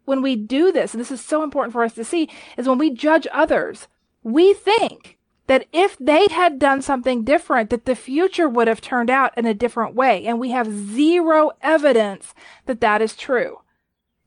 When 0.04 0.20
we 0.20 0.34
do 0.34 0.72
this, 0.72 0.94
and 0.94 1.00
this 1.00 1.12
is 1.12 1.20
so 1.20 1.44
important 1.44 1.72
for 1.72 1.84
us 1.84 1.94
to 1.94 2.04
see, 2.04 2.28
is 2.56 2.68
when 2.68 2.78
we 2.78 2.90
judge 2.90 3.28
others, 3.32 3.86
we 4.24 4.52
think 4.52 5.16
that 5.50 5.66
if 5.72 5.98
they 5.98 6.28
had 6.30 6.60
done 6.60 6.80
something 6.80 7.24
different, 7.24 7.70
that 7.70 7.84
the 7.84 7.96
future 7.96 8.48
would 8.48 8.68
have 8.68 8.80
turned 8.80 9.10
out 9.10 9.36
in 9.36 9.46
a 9.46 9.52
different 9.52 9.96
way. 9.96 10.24
And 10.24 10.38
we 10.38 10.52
have 10.52 10.72
zero 10.72 11.50
evidence 11.60 12.36
that 12.66 12.80
that 12.82 13.02
is 13.02 13.16
true. 13.16 13.58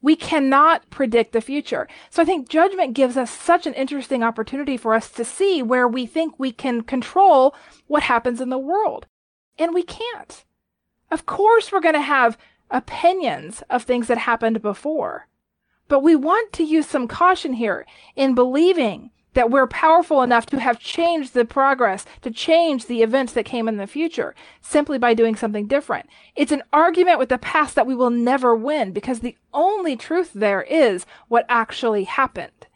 We 0.02 0.18
cannot 0.18 0.90
predict 0.90 1.32
the 1.32 1.40
future. 1.40 1.88
So 2.10 2.22
I 2.22 2.26
think 2.26 2.50
judgment 2.50 2.94
gives 2.94 3.16
us 3.16 3.32
such 3.32 3.66
an 3.66 3.74
interesting 3.76 4.22
opportunity 4.22 4.76
for 4.76 4.94
us 4.94 5.10
to 5.12 5.24
see 5.24 5.64
where 5.64 5.88
we 5.88 6.06
think 6.06 6.38
we 6.38 6.52
can 6.52 6.82
control 6.82 7.56
what 7.88 8.04
happens 8.04 8.42
in 8.42 8.50
the 8.50 8.58
world. 8.58 9.06
And 9.58 9.74
we 9.74 9.84
can't. 9.84 10.44
Of 11.10 11.26
course, 11.26 11.72
we're 11.72 11.80
going 11.80 11.96
to 11.96 12.02
have 12.02 12.38
opinions 12.70 13.64
of 13.70 13.84
things 13.84 14.08
that 14.08 14.18
happened 14.18 14.62
before. 14.62 15.30
But 15.88 16.02
we 16.04 16.18
want 16.18 16.52
to 16.52 16.66
use 16.66 16.88
some 16.88 17.08
caution 17.08 17.54
here 17.54 17.86
in 18.14 18.36
believing 18.36 19.12
that 19.34 19.50
we're 19.50 19.68
powerful 19.68 20.22
enough 20.22 20.46
to 20.48 20.60
have 20.60 20.80
changed 20.80 21.34
the 21.34 21.46
progress, 21.46 22.06
to 22.22 22.32
change 22.32 22.86
the 22.86 23.02
events 23.02 23.34
that 23.34 23.46
came 23.46 23.68
in 23.68 23.78
the 23.78 23.88
future 23.88 24.36
simply 24.62 24.98
by 24.98 25.14
doing 25.14 25.36
something 25.36 25.68
different. 25.68 26.08
It's 26.36 26.52
an 26.52 26.64
argument 26.72 27.20
with 27.20 27.30
the 27.30 27.38
past 27.38 27.76
that 27.76 27.88
we 27.88 27.96
will 27.96 28.10
never 28.10 28.56
win 28.56 28.92
because 28.92 29.20
the 29.20 29.38
only 29.54 29.96
truth 29.96 30.32
there 30.34 30.62
is 30.62 31.06
what 31.28 31.46
actually 31.50 32.04
happened. 32.04 32.68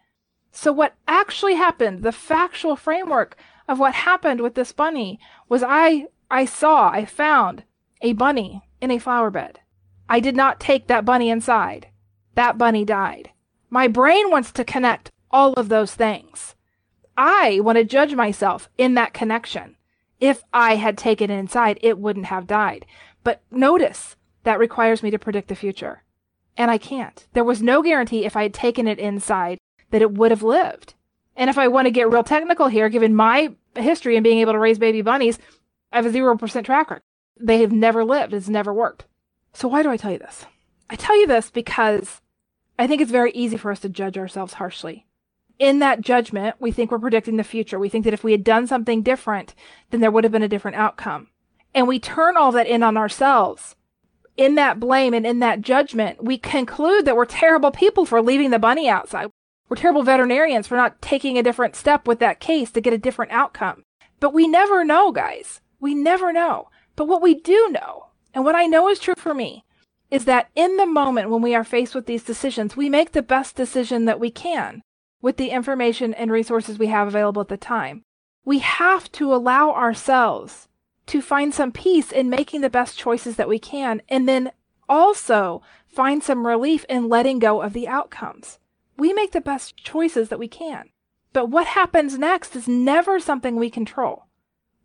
So 0.51 0.71
what 0.71 0.95
actually 1.07 1.55
happened, 1.55 2.03
the 2.03 2.11
factual 2.11 2.75
framework 2.75 3.37
of 3.67 3.79
what 3.79 3.93
happened 3.93 4.41
with 4.41 4.55
this 4.55 4.71
bunny 4.71 5.19
was 5.47 5.63
I, 5.63 6.07
I 6.31 6.45
saw, 6.45 6.89
I 6.89 7.05
found 7.05 7.63
a 8.01 8.13
bunny 8.13 8.63
in 8.81 8.91
a 8.91 8.99
flower 8.99 9.29
bed. 9.29 9.59
I 10.09 10.19
did 10.19 10.35
not 10.35 10.59
take 10.59 10.87
that 10.87 11.05
bunny 11.05 11.29
inside. 11.29 11.89
That 12.35 12.57
bunny 12.57 12.85
died. 12.85 13.31
My 13.69 13.87
brain 13.87 14.31
wants 14.31 14.51
to 14.53 14.63
connect 14.63 15.11
all 15.31 15.53
of 15.53 15.69
those 15.69 15.93
things. 15.93 16.55
I 17.17 17.59
want 17.61 17.77
to 17.77 17.83
judge 17.83 18.13
myself 18.13 18.69
in 18.77 18.93
that 18.93 19.13
connection. 19.13 19.75
If 20.19 20.43
I 20.53 20.75
had 20.75 20.97
taken 20.97 21.29
it 21.29 21.39
inside, 21.39 21.79
it 21.81 21.97
wouldn't 21.97 22.27
have 22.27 22.47
died. 22.47 22.85
But 23.23 23.41
notice 23.51 24.15
that 24.43 24.59
requires 24.59 25.03
me 25.03 25.11
to 25.11 25.19
predict 25.19 25.47
the 25.47 25.55
future. 25.55 26.03
And 26.55 26.71
I 26.71 26.77
can't. 26.77 27.27
There 27.33 27.43
was 27.43 27.61
no 27.61 27.81
guarantee 27.81 28.25
if 28.25 28.35
I 28.35 28.43
had 28.43 28.53
taken 28.53 28.87
it 28.87 28.99
inside 28.99 29.59
that 29.91 30.01
it 30.01 30.13
would 30.13 30.31
have 30.31 30.43
lived. 30.43 30.93
And 31.35 31.49
if 31.49 31.57
I 31.57 31.67
want 31.67 31.85
to 31.85 31.91
get 31.91 32.09
real 32.09 32.23
technical 32.23 32.67
here, 32.67 32.89
given 32.89 33.13
my 33.15 33.53
history 33.75 34.15
and 34.15 34.23
being 34.23 34.39
able 34.39 34.53
to 34.53 34.59
raise 34.59 34.79
baby 34.79 35.01
bunnies, 35.01 35.37
I 35.91 35.97
have 35.97 36.05
a 36.05 36.09
0% 36.09 36.65
track 36.65 36.89
record. 36.89 37.03
They 37.39 37.61
have 37.61 37.71
never 37.71 38.03
lived. 38.03 38.33
It's 38.33 38.49
never 38.49 38.73
worked. 38.73 39.05
So 39.53 39.67
why 39.67 39.83
do 39.83 39.89
I 39.89 39.97
tell 39.97 40.11
you 40.11 40.19
this? 40.19 40.45
I 40.89 40.95
tell 40.95 41.19
you 41.19 41.27
this 41.27 41.51
because 41.51 42.21
I 42.79 42.87
think 42.87 43.01
it's 43.01 43.11
very 43.11 43.31
easy 43.31 43.57
for 43.57 43.71
us 43.71 43.79
to 43.81 43.89
judge 43.89 44.17
ourselves 44.17 44.53
harshly 44.53 45.05
in 45.59 45.79
that 45.79 46.01
judgment, 46.01 46.55
we 46.59 46.71
think 46.71 46.91
we're 46.91 46.99
predicting 46.99 47.37
the 47.37 47.43
future. 47.43 47.79
We 47.79 47.89
think 47.89 48.05
that 48.05 48.13
if 48.13 48.23
we 48.23 48.31
had 48.31 48.43
done 48.43 48.67
something 48.67 49.01
different, 49.01 49.55
then 49.89 50.01
there 50.01 50.11
would 50.11 50.23
have 50.23 50.31
been 50.31 50.43
a 50.43 50.47
different 50.47 50.77
outcome. 50.77 51.29
And 51.73 51.87
we 51.87 51.99
turn 51.99 52.37
all 52.37 52.51
that 52.51 52.67
in 52.67 52.83
on 52.83 52.97
ourselves. 52.97 53.75
In 54.35 54.55
that 54.55 54.79
blame 54.79 55.13
and 55.13 55.25
in 55.25 55.39
that 55.39 55.61
judgment, 55.61 56.23
we 56.23 56.37
conclude 56.37 57.05
that 57.05 57.15
we're 57.15 57.25
terrible 57.25 57.71
people 57.71 58.05
for 58.05 58.21
leaving 58.21 58.51
the 58.51 58.59
bunny 58.59 58.87
outside. 58.87 59.29
We're 59.67 59.77
terrible 59.77 60.03
veterinarians 60.03 60.67
for 60.67 60.75
not 60.75 61.01
taking 61.01 61.37
a 61.37 61.43
different 61.43 61.75
step 61.75 62.07
with 62.07 62.19
that 62.19 62.39
case 62.39 62.71
to 62.71 62.81
get 62.81 62.93
a 62.93 62.97
different 62.99 63.31
outcome. 63.31 63.83
But 64.19 64.33
we 64.33 64.47
never 64.47 64.85
know, 64.85 65.11
guys. 65.11 65.61
We 65.79 65.95
never 65.95 66.31
know. 66.31 66.69
But 66.95 67.07
what 67.07 67.21
we 67.21 67.35
do 67.35 67.69
know, 67.71 68.07
and 68.33 68.45
what 68.45 68.55
I 68.55 68.65
know 68.65 68.87
is 68.89 68.99
true 68.99 69.15
for 69.17 69.33
me, 69.33 69.65
is 70.09 70.25
that 70.25 70.49
in 70.55 70.77
the 70.77 70.85
moment 70.85 71.29
when 71.29 71.41
we 71.41 71.53
are 71.53 71.63
faced 71.63 71.93
with 71.93 72.05
these 72.05 72.23
decisions, 72.23 72.77
we 72.77 72.89
make 72.89 73.11
the 73.11 73.21
best 73.21 73.55
decision 73.55 74.05
that 74.05 74.19
we 74.19 74.31
can 74.31 74.81
with 75.21 75.37
the 75.37 75.49
information 75.49 76.13
and 76.13 76.31
resources 76.31 76.77
we 76.77 76.87
have 76.87 77.07
available 77.07 77.41
at 77.41 77.47
the 77.47 77.57
time. 77.57 78.03
We 78.45 78.59
have 78.59 79.11
to 79.13 79.33
allow 79.33 79.71
ourselves 79.71 80.67
to 81.07 81.21
find 81.21 81.53
some 81.53 81.71
peace 81.71 82.11
in 82.11 82.29
making 82.29 82.61
the 82.61 82.69
best 82.69 82.97
choices 82.97 83.35
that 83.35 83.49
we 83.49 83.59
can, 83.59 84.01
and 84.09 84.27
then 84.27 84.51
also 84.89 85.61
find 85.87 86.23
some 86.23 86.45
relief 86.45 86.85
in 86.89 87.09
letting 87.09 87.39
go 87.39 87.61
of 87.61 87.73
the 87.73 87.87
outcomes. 87.87 88.59
We 88.97 89.13
make 89.13 89.31
the 89.31 89.41
best 89.41 89.77
choices 89.77 90.29
that 90.29 90.39
we 90.39 90.47
can. 90.47 90.89
But 91.33 91.49
what 91.49 91.67
happens 91.67 92.17
next 92.17 92.55
is 92.55 92.67
never 92.67 93.19
something 93.19 93.55
we 93.55 93.69
control. 93.69 94.25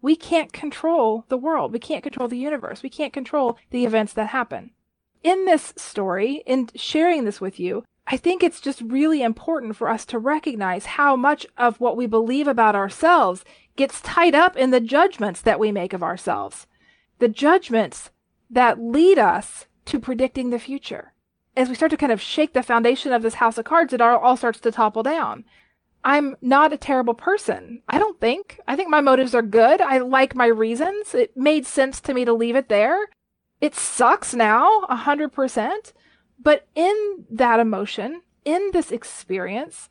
We 0.00 0.16
can't 0.16 0.52
control 0.52 1.24
the 1.28 1.36
world. 1.36 1.72
We 1.72 1.78
can't 1.78 2.02
control 2.02 2.28
the 2.28 2.36
universe. 2.36 2.82
We 2.82 2.90
can't 2.90 3.12
control 3.12 3.56
the 3.70 3.84
events 3.84 4.12
that 4.14 4.28
happen. 4.28 4.72
in 5.22 5.44
this 5.44 5.72
story, 5.76 6.42
in 6.46 6.68
sharing 6.74 7.24
this 7.24 7.40
with 7.40 7.60
you, 7.60 7.84
I 8.06 8.16
think 8.16 8.42
it's 8.42 8.60
just 8.60 8.80
really 8.82 9.22
important 9.22 9.76
for 9.76 9.88
us 9.88 10.04
to 10.06 10.18
recognize 10.18 10.86
how 10.86 11.16
much 11.16 11.46
of 11.56 11.80
what 11.80 11.96
we 11.96 12.06
believe 12.06 12.48
about 12.48 12.74
ourselves 12.74 13.44
gets 13.76 14.00
tied 14.00 14.34
up 14.34 14.56
in 14.56 14.70
the 14.70 14.80
judgments 14.80 15.40
that 15.40 15.60
we 15.60 15.72
make 15.72 15.92
of 15.92 16.02
ourselves. 16.02 16.66
The 17.20 17.28
judgments 17.28 18.10
that 18.50 18.80
lead 18.80 19.18
us 19.18 19.66
to 19.86 19.98
predicting 19.98 20.50
the 20.50 20.58
future. 20.58 21.12
As 21.56 21.68
we 21.68 21.74
start 21.74 21.90
to 21.90 21.96
kind 21.96 22.12
of 22.12 22.20
shake 22.20 22.52
the 22.52 22.62
foundation 22.62 23.12
of 23.12 23.22
this 23.22 23.34
house 23.34 23.58
of 23.58 23.64
cards, 23.64 23.92
it 23.92 24.00
all, 24.00 24.36
starts 24.36 24.60
to 24.60 24.72
topple 24.72 25.02
down. 25.02 25.44
I'm 26.04 26.36
not 26.42 26.72
a 26.72 26.76
terrible 26.76 27.14
person. 27.14 27.82
I 27.88 27.98
don't 27.98 28.20
think. 28.20 28.58
I 28.66 28.74
think 28.74 28.90
my 28.90 29.00
motives 29.00 29.34
are 29.34 29.42
good. 29.42 29.80
I 29.80 29.98
like 29.98 30.34
my 30.34 30.46
reasons. 30.46 31.14
It 31.14 31.36
made 31.36 31.66
sense 31.66 32.00
to 32.00 32.14
me 32.14 32.24
to 32.24 32.32
leave 32.32 32.56
it 32.56 32.68
there. 32.68 32.98
It 33.60 33.74
sucks 33.76 34.34
now, 34.34 34.80
a 34.88 34.96
hundred 34.96 35.32
percent. 35.32 35.92
But 36.42 36.66
in 36.74 37.24
that 37.30 37.60
emotion, 37.60 38.22
in 38.44 38.70
this 38.72 38.90
experience, 38.90 39.88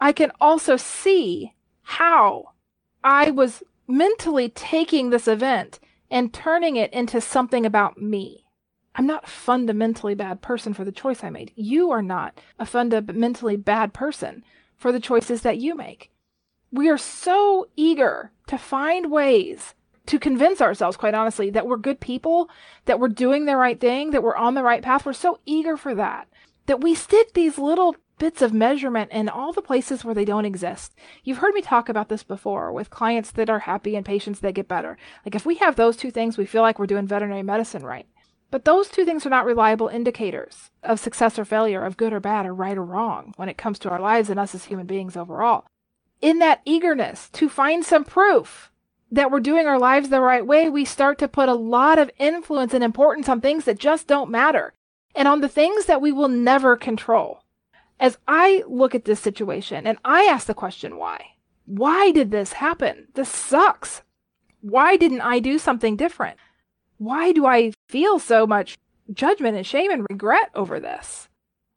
I 0.00 0.12
can 0.12 0.32
also 0.40 0.76
see 0.76 1.54
how 1.82 2.52
I 3.04 3.30
was 3.30 3.62
mentally 3.86 4.48
taking 4.48 5.10
this 5.10 5.28
event 5.28 5.78
and 6.10 6.32
turning 6.32 6.76
it 6.76 6.92
into 6.92 7.20
something 7.20 7.66
about 7.66 8.00
me. 8.00 8.46
I'm 8.94 9.06
not 9.06 9.28
fundamentally 9.28 10.14
bad 10.14 10.42
person 10.42 10.74
for 10.74 10.84
the 10.84 10.92
choice 10.92 11.22
I 11.22 11.30
made. 11.30 11.52
You 11.54 11.90
are 11.90 12.02
not 12.02 12.40
a 12.58 12.66
fundamentally 12.66 13.56
bad 13.56 13.92
person 13.92 14.42
for 14.76 14.92
the 14.92 15.00
choices 15.00 15.42
that 15.42 15.58
you 15.58 15.74
make. 15.74 16.10
We 16.72 16.88
are 16.88 16.98
so 16.98 17.68
eager 17.76 18.32
to 18.46 18.58
find 18.58 19.10
ways 19.10 19.74
to 20.10 20.18
convince 20.18 20.60
ourselves, 20.60 20.96
quite 20.96 21.14
honestly, 21.14 21.50
that 21.50 21.68
we're 21.68 21.76
good 21.76 22.00
people, 22.00 22.50
that 22.86 22.98
we're 22.98 23.06
doing 23.06 23.44
the 23.44 23.56
right 23.56 23.78
thing, 23.78 24.10
that 24.10 24.24
we're 24.24 24.34
on 24.34 24.54
the 24.54 24.62
right 24.64 24.82
path. 24.82 25.06
We're 25.06 25.12
so 25.12 25.38
eager 25.46 25.76
for 25.76 25.94
that, 25.94 26.26
that 26.66 26.80
we 26.80 26.96
stick 26.96 27.32
these 27.32 27.58
little 27.58 27.94
bits 28.18 28.42
of 28.42 28.52
measurement 28.52 29.12
in 29.12 29.28
all 29.28 29.52
the 29.52 29.62
places 29.62 30.04
where 30.04 30.14
they 30.14 30.24
don't 30.24 30.44
exist. 30.44 30.96
You've 31.22 31.38
heard 31.38 31.54
me 31.54 31.62
talk 31.62 31.88
about 31.88 32.08
this 32.08 32.24
before 32.24 32.72
with 32.72 32.90
clients 32.90 33.30
that 33.30 33.48
are 33.48 33.60
happy 33.60 33.94
and 33.94 34.04
patients 34.04 34.40
that 34.40 34.54
get 34.54 34.66
better. 34.66 34.98
Like 35.24 35.36
if 35.36 35.46
we 35.46 35.54
have 35.58 35.76
those 35.76 35.96
two 35.96 36.10
things, 36.10 36.36
we 36.36 36.44
feel 36.44 36.62
like 36.62 36.80
we're 36.80 36.86
doing 36.86 37.06
veterinary 37.06 37.44
medicine 37.44 37.84
right. 37.84 38.08
But 38.50 38.64
those 38.64 38.88
two 38.88 39.04
things 39.04 39.24
are 39.24 39.30
not 39.30 39.46
reliable 39.46 39.86
indicators 39.86 40.72
of 40.82 40.98
success 40.98 41.38
or 41.38 41.44
failure, 41.44 41.84
of 41.84 41.96
good 41.96 42.12
or 42.12 42.18
bad, 42.18 42.46
or 42.46 42.52
right 42.52 42.76
or 42.76 42.84
wrong 42.84 43.32
when 43.36 43.48
it 43.48 43.56
comes 43.56 43.78
to 43.78 43.90
our 43.90 44.00
lives 44.00 44.28
and 44.28 44.40
us 44.40 44.56
as 44.56 44.64
human 44.64 44.88
beings 44.88 45.16
overall. 45.16 45.66
In 46.20 46.40
that 46.40 46.62
eagerness 46.64 47.28
to 47.34 47.48
find 47.48 47.84
some 47.84 48.02
proof 48.02 48.72
that 49.10 49.30
we're 49.30 49.40
doing 49.40 49.66
our 49.66 49.78
lives 49.78 50.08
the 50.08 50.20
right 50.20 50.46
way, 50.46 50.68
we 50.68 50.84
start 50.84 51.18
to 51.18 51.28
put 51.28 51.48
a 51.48 51.54
lot 51.54 51.98
of 51.98 52.10
influence 52.18 52.72
and 52.72 52.84
importance 52.84 53.28
on 53.28 53.40
things 53.40 53.64
that 53.64 53.78
just 53.78 54.06
don't 54.06 54.30
matter 54.30 54.72
and 55.14 55.26
on 55.26 55.40
the 55.40 55.48
things 55.48 55.86
that 55.86 56.00
we 56.00 56.12
will 56.12 56.28
never 56.28 56.76
control. 56.76 57.42
As 57.98 58.18
I 58.26 58.64
look 58.66 58.94
at 58.94 59.04
this 59.04 59.20
situation 59.20 59.86
and 59.86 59.98
I 60.04 60.24
ask 60.24 60.46
the 60.46 60.54
question, 60.54 60.96
why? 60.96 61.32
Why 61.66 62.12
did 62.12 62.30
this 62.30 62.54
happen? 62.54 63.08
This 63.14 63.28
sucks. 63.28 64.02
Why 64.60 64.96
didn't 64.96 65.20
I 65.20 65.38
do 65.38 65.58
something 65.58 65.96
different? 65.96 66.38
Why 66.98 67.32
do 67.32 67.46
I 67.46 67.72
feel 67.88 68.18
so 68.18 68.46
much 68.46 68.76
judgment 69.12 69.56
and 69.56 69.66
shame 69.66 69.90
and 69.90 70.06
regret 70.08 70.50
over 70.54 70.78
this? 70.78 71.28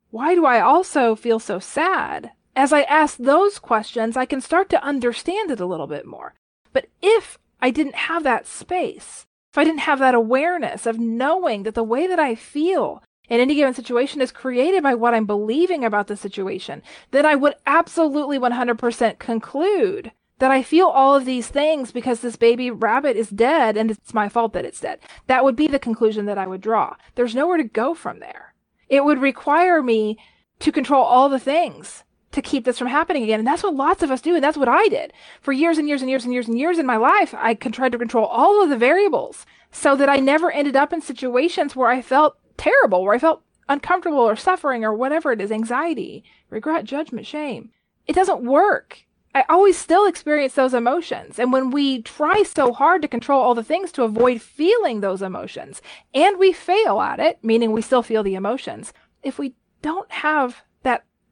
Why 0.10 0.36
do 0.36 0.46
I 0.46 0.62
also 0.62 1.16
feel 1.16 1.40
so 1.40 1.60
sad? 1.60 2.32
As 2.56 2.72
I 2.72 2.84
ask 2.84 3.18
those 3.18 3.58
questions, 3.58 4.16
I 4.16 4.26
can 4.26 4.42
start 4.42 4.70
to 4.70 4.84
understand 4.84 5.50
it 5.50 5.60
a 5.60 5.66
little 5.66 5.88
bit 5.88 6.06
more. 6.06 6.36
But 6.74 6.88
if 7.02 7.38
I 7.62 7.70
didn't 7.70 7.96
have 7.96 8.24
that 8.24 8.48
space, 8.48 9.26
if 9.52 9.58
I 9.58 9.64
didn't 9.64 9.82
have 9.82 10.00
that 10.00 10.16
awareness 10.16 10.86
of 10.86 11.00
knowing 11.00 11.64
that 11.64 11.76
the 11.76 11.84
way 11.84 12.08
that 12.08 12.20
I 12.20 12.36
feel 12.36 13.04
in 13.30 13.40
any 13.40 13.56
given 13.56 13.74
situation 13.74 14.22
is 14.22 14.32
created 14.32 14.84
by 14.84 14.96
what 14.96 15.14
I'm 15.14 15.26
believing 15.26 15.86
about 15.86 16.08
the 16.08 16.18
situation, 16.18 16.82
then 17.12 17.26
I 17.26 17.36
would 17.36 17.56
absolutely 17.66 18.38
100% 18.38 19.20
conclude 19.20 20.12
that 20.40 20.52
I 20.52 20.64
feel 20.64 20.88
all 20.88 21.16
of 21.16 21.26
these 21.26 21.48
things 21.48 21.92
because 21.92 22.20
this 22.20 22.36
baby 22.36 22.70
rabbit 22.70 23.16
is 23.16 23.30
dead 23.30 23.78
and 23.78 23.92
it's 23.92 24.14
my 24.14 24.28
fault 24.28 24.54
that 24.54 24.66
it's 24.66 24.82
dead. 24.82 25.00
That 25.28 25.44
would 25.44 25.56
be 25.56 25.68
the 25.68 25.80
conclusion 25.80 26.26
that 26.26 26.38
I 26.38 26.48
would 26.48 26.62
draw. 26.62 26.96
There's 27.16 27.36
nowhere 27.36 27.58
to 27.58 27.64
go 27.64 27.94
from 27.94 28.20
there. 28.20 28.54
It 28.90 29.06
would 29.06 29.20
require 29.22 29.82
me 29.82 30.18
to 30.60 30.72
control 30.72 31.04
all 31.04 31.30
the 31.30 31.40
things 31.40 32.04
to 32.34 32.42
keep 32.42 32.66
this 32.66 32.78
from 32.78 32.88
happening 32.88 33.24
again. 33.24 33.40
And 33.40 33.48
that's 33.48 33.64
what 33.64 33.76
lots 33.76 34.04
of 34.04 34.12
us 34.12 34.22
do. 34.22 34.36
And 34.36 34.44
that's 34.44 34.58
what 34.58 34.68
I 34.68 34.88
did 34.90 35.14
for 35.42 35.54
years 35.54 35.78
and 35.78 35.88
years 35.88 36.02
and 36.02 36.10
years 36.10 36.26
and 36.26 36.34
years 36.34 36.48
and 36.48 36.60
years 36.60 36.78
in 36.78 36.86
my 36.86 36.98
life. 36.98 37.34
I 37.38 37.54
tried 37.54 37.94
to 37.94 37.98
control 37.98 38.26
all 38.26 38.62
of 38.62 38.70
the 38.70 38.78
variables 38.78 39.46
so 39.72 39.96
that 39.96 40.10
I 40.10 40.18
never 40.18 40.52
ended 40.52 40.76
up 40.76 40.94
in 40.94 41.02
situations 41.02 41.76
where 41.76 41.90
I 41.90 42.02
felt 42.02 42.38
terrible, 42.58 43.04
where 43.04 43.16
I 43.16 43.20
felt 43.20 43.44
uncomfortable 43.70 44.20
or 44.20 44.36
suffering 44.36 44.84
or 44.84 44.94
whatever 44.94 45.32
it 45.32 45.42
is, 45.42 45.52
anxiety, 45.52 46.24
regret, 46.50 46.84
judgment, 46.86 47.26
shame. 47.26 47.72
It 48.06 48.14
doesn't 48.14 48.44
work. 48.44 49.06
I 49.36 49.46
always 49.50 49.78
still 49.78 50.06
experience 50.06 50.54
those 50.54 50.76
emotions. 50.76 51.40
And 51.40 51.52
when 51.52 51.72
we 51.72 52.04
try 52.04 52.44
so 52.44 52.72
hard 52.72 53.02
to 53.02 53.08
control 53.08 53.42
all 53.42 53.56
the 53.56 53.64
things 53.64 53.92
to 53.94 54.04
avoid 54.04 54.42
feeling 54.42 55.02
those 55.02 55.24
emotions, 55.24 55.82
and 56.14 56.38
we 56.38 56.52
fail 56.54 57.02
at 57.02 57.20
it, 57.20 57.40
meaning 57.42 57.72
we 57.72 57.82
still 57.82 58.04
feel 58.04 58.22
the 58.22 58.36
emotions, 58.36 58.94
if 59.24 59.40
we 59.40 59.56
don't 59.82 60.12
have 60.12 60.62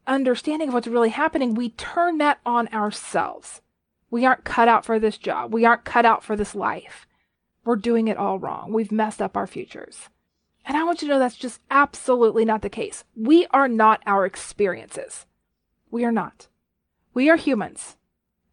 understanding 0.08 0.70
of 0.70 0.74
what's 0.74 0.88
really 0.88 1.10
happening, 1.10 1.53
we 1.53 1.70
turn 1.70 2.17
that 2.17 2.39
on 2.46 2.67
ourselves. 2.70 3.62
We 4.10 4.25
aren't 4.25 4.43
cut 4.43 4.67
out 4.67 4.86
for 4.86 5.00
this 5.00 5.17
job. 5.17 5.53
We 5.53 5.65
aren't 5.65 5.86
cut 5.86 6.05
out 6.05 6.24
for 6.24 6.36
this 6.36 6.53
life. 6.53 7.08
We're 7.63 7.75
doing 7.75 8.08
it 8.08 8.17
all 8.17 8.39
wrong. 8.39 8.74
We've 8.74 8.91
messed 8.91 9.22
up 9.22 9.38
our 9.38 9.48
futures. 9.48 10.10
And 10.65 10.77
I 10.77 10.84
want 10.84 11.01
you 11.01 11.08
to 11.08 11.13
know 11.13 11.20
that's 11.20 11.36
just 11.36 11.62
absolutely 11.70 12.46
not 12.46 12.62
the 12.62 12.70
case. 12.70 13.03
We 13.15 13.48
are 13.48 13.67
not 13.67 14.01
our 14.05 14.25
experiences. 14.25 15.25
We 15.89 16.03
are 16.05 16.12
not. 16.12 16.48
We 17.13 17.29
are 17.29 17.36
humans. 17.36 17.98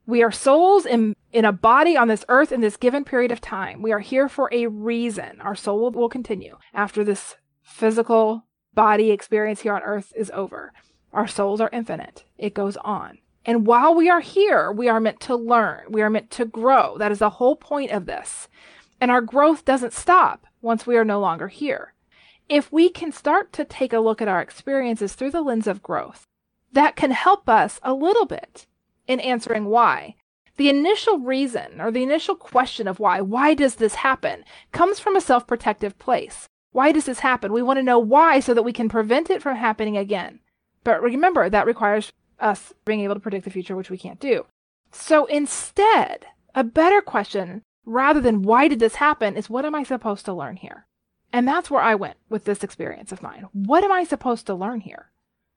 We 0.07 0.23
are 0.23 0.33
souls 0.33 0.87
in, 0.87 1.15
in 1.33 1.45
a 1.45 1.53
body 1.53 1.97
on 1.97 2.09
this 2.09 2.25
earth 2.29 2.51
in 2.51 2.61
this 2.61 2.77
given 2.79 3.05
period 3.05 3.31
of 3.31 3.41
time. 3.41 3.83
We 3.83 3.93
are 3.93 3.99
here 3.99 4.29
for 4.29 4.49
a 4.53 4.67
reason. 4.67 5.41
Our 5.43 5.55
soul 5.55 5.81
will, 5.81 5.91
will 5.91 6.09
continue 6.09 6.57
after 6.73 7.05
this 7.05 7.37
physical 7.63 8.45
body 8.75 9.11
experience 9.11 9.61
here 9.61 9.75
on 9.75 9.83
earth 9.83 10.13
is 10.17 10.31
over. 10.33 10.73
Our 11.13 11.27
souls 11.27 11.61
are 11.61 11.71
infinite. 11.73 12.25
It 12.37 12.55
goes 12.55 12.77
on. 12.79 13.19
And 13.45 13.67
while 13.67 13.95
we 13.95 14.11
are 14.11 14.21
here, 14.21 14.71
we 14.71 14.89
are 14.89 15.01
meant 15.01 15.21
to 15.21 15.35
learn. 15.35 15.87
We 15.89 16.03
are 16.03 16.11
meant 16.11 16.31
to 16.33 16.45
grow. 16.45 16.99
That 16.99 17.13
is 17.13 17.21
the 17.21 17.31
whole 17.31 17.57
point 17.57 17.91
of 17.91 18.07
this. 18.07 18.49
And 19.01 19.11
our 19.11 19.23
growth 19.23 19.65
doesn't 19.65 19.93
stop 19.93 20.47
once 20.61 20.87
we 20.87 20.97
are 20.97 21.05
no 21.05 21.21
longer 21.21 21.49
here. 21.49 21.95
If 22.49 22.73
we 22.73 22.89
can 22.89 23.13
start 23.13 23.53
to 23.55 23.65
take 23.65 23.93
a 23.93 24.01
look 24.01 24.21
at 24.21 24.29
our 24.29 24.41
experiences 24.41 25.15
through 25.15 25.31
the 25.31 25.43
lens 25.43 25.67
of 25.67 25.83
growth, 25.83 26.27
that 26.73 26.97
can 26.97 27.11
help 27.11 27.49
us 27.49 27.81
a 27.83 27.95
little 27.95 28.27
bit 28.27 28.67
in 29.07 29.21
answering 29.21 29.67
why. 29.67 30.17
The 30.57 30.69
initial 30.69 31.21
reason 31.21 31.81
or 31.81 31.91
the 31.91 32.03
initial 32.03 32.35
question 32.35 32.89
of 32.89 32.99
why, 32.99 33.21
why 33.21 33.55
does 33.55 33.77
this 33.77 33.97
happen, 33.97 34.45
comes 34.73 34.99
from 34.99 35.17
a 35.17 35.21
self 35.21 35.47
protective 35.47 35.99
place. 35.99 36.49
Why 36.73 36.93
does 36.93 37.07
this 37.07 37.21
happen? 37.21 37.53
We 37.53 37.63
want 37.63 37.79
to 37.79 37.83
know 37.83 37.99
why 37.99 38.41
so 38.41 38.55
that 38.55 38.63
we 38.63 38.73
can 38.73 38.89
prevent 38.89 39.31
it 39.31 39.41
from 39.41 39.57
happening 39.57 39.97
again. 39.97 40.41
But 40.85 41.03
remember, 41.03 41.49
that 41.49 41.67
requires 41.67 42.13
us 42.39 42.73
being 42.85 43.01
able 43.01 43.15
to 43.15 43.21
predict 43.21 43.45
the 43.45 43.51
future, 43.51 43.77
which 43.77 43.91
we 43.91 43.99
can't 43.99 44.21
do. 44.21 44.47
So 44.91 45.27
instead, 45.27 46.27
a 46.55 46.65
better 46.65 47.01
question, 47.01 47.63
rather 47.85 48.21
than 48.21 48.43
why 48.43 48.69
did 48.69 48.79
this 48.79 48.97
happen, 48.97 49.37
is 49.37 49.51
what 49.51 49.65
am 49.65 49.75
I 49.75 49.83
supposed 49.83 50.25
to 50.27 50.33
learn 50.33 50.57
here? 50.57 50.87
And 51.33 51.47
that's 51.47 51.71
where 51.71 51.83
I 51.83 51.95
went 51.95 52.17
with 52.29 52.45
this 52.45 52.65
experience 52.65 53.13
of 53.13 53.23
mine. 53.23 53.47
What 53.53 53.85
am 53.85 53.93
I 53.93 54.05
supposed 54.05 54.47
to 54.47 54.55
learn 54.55 54.81
here? 54.81 55.11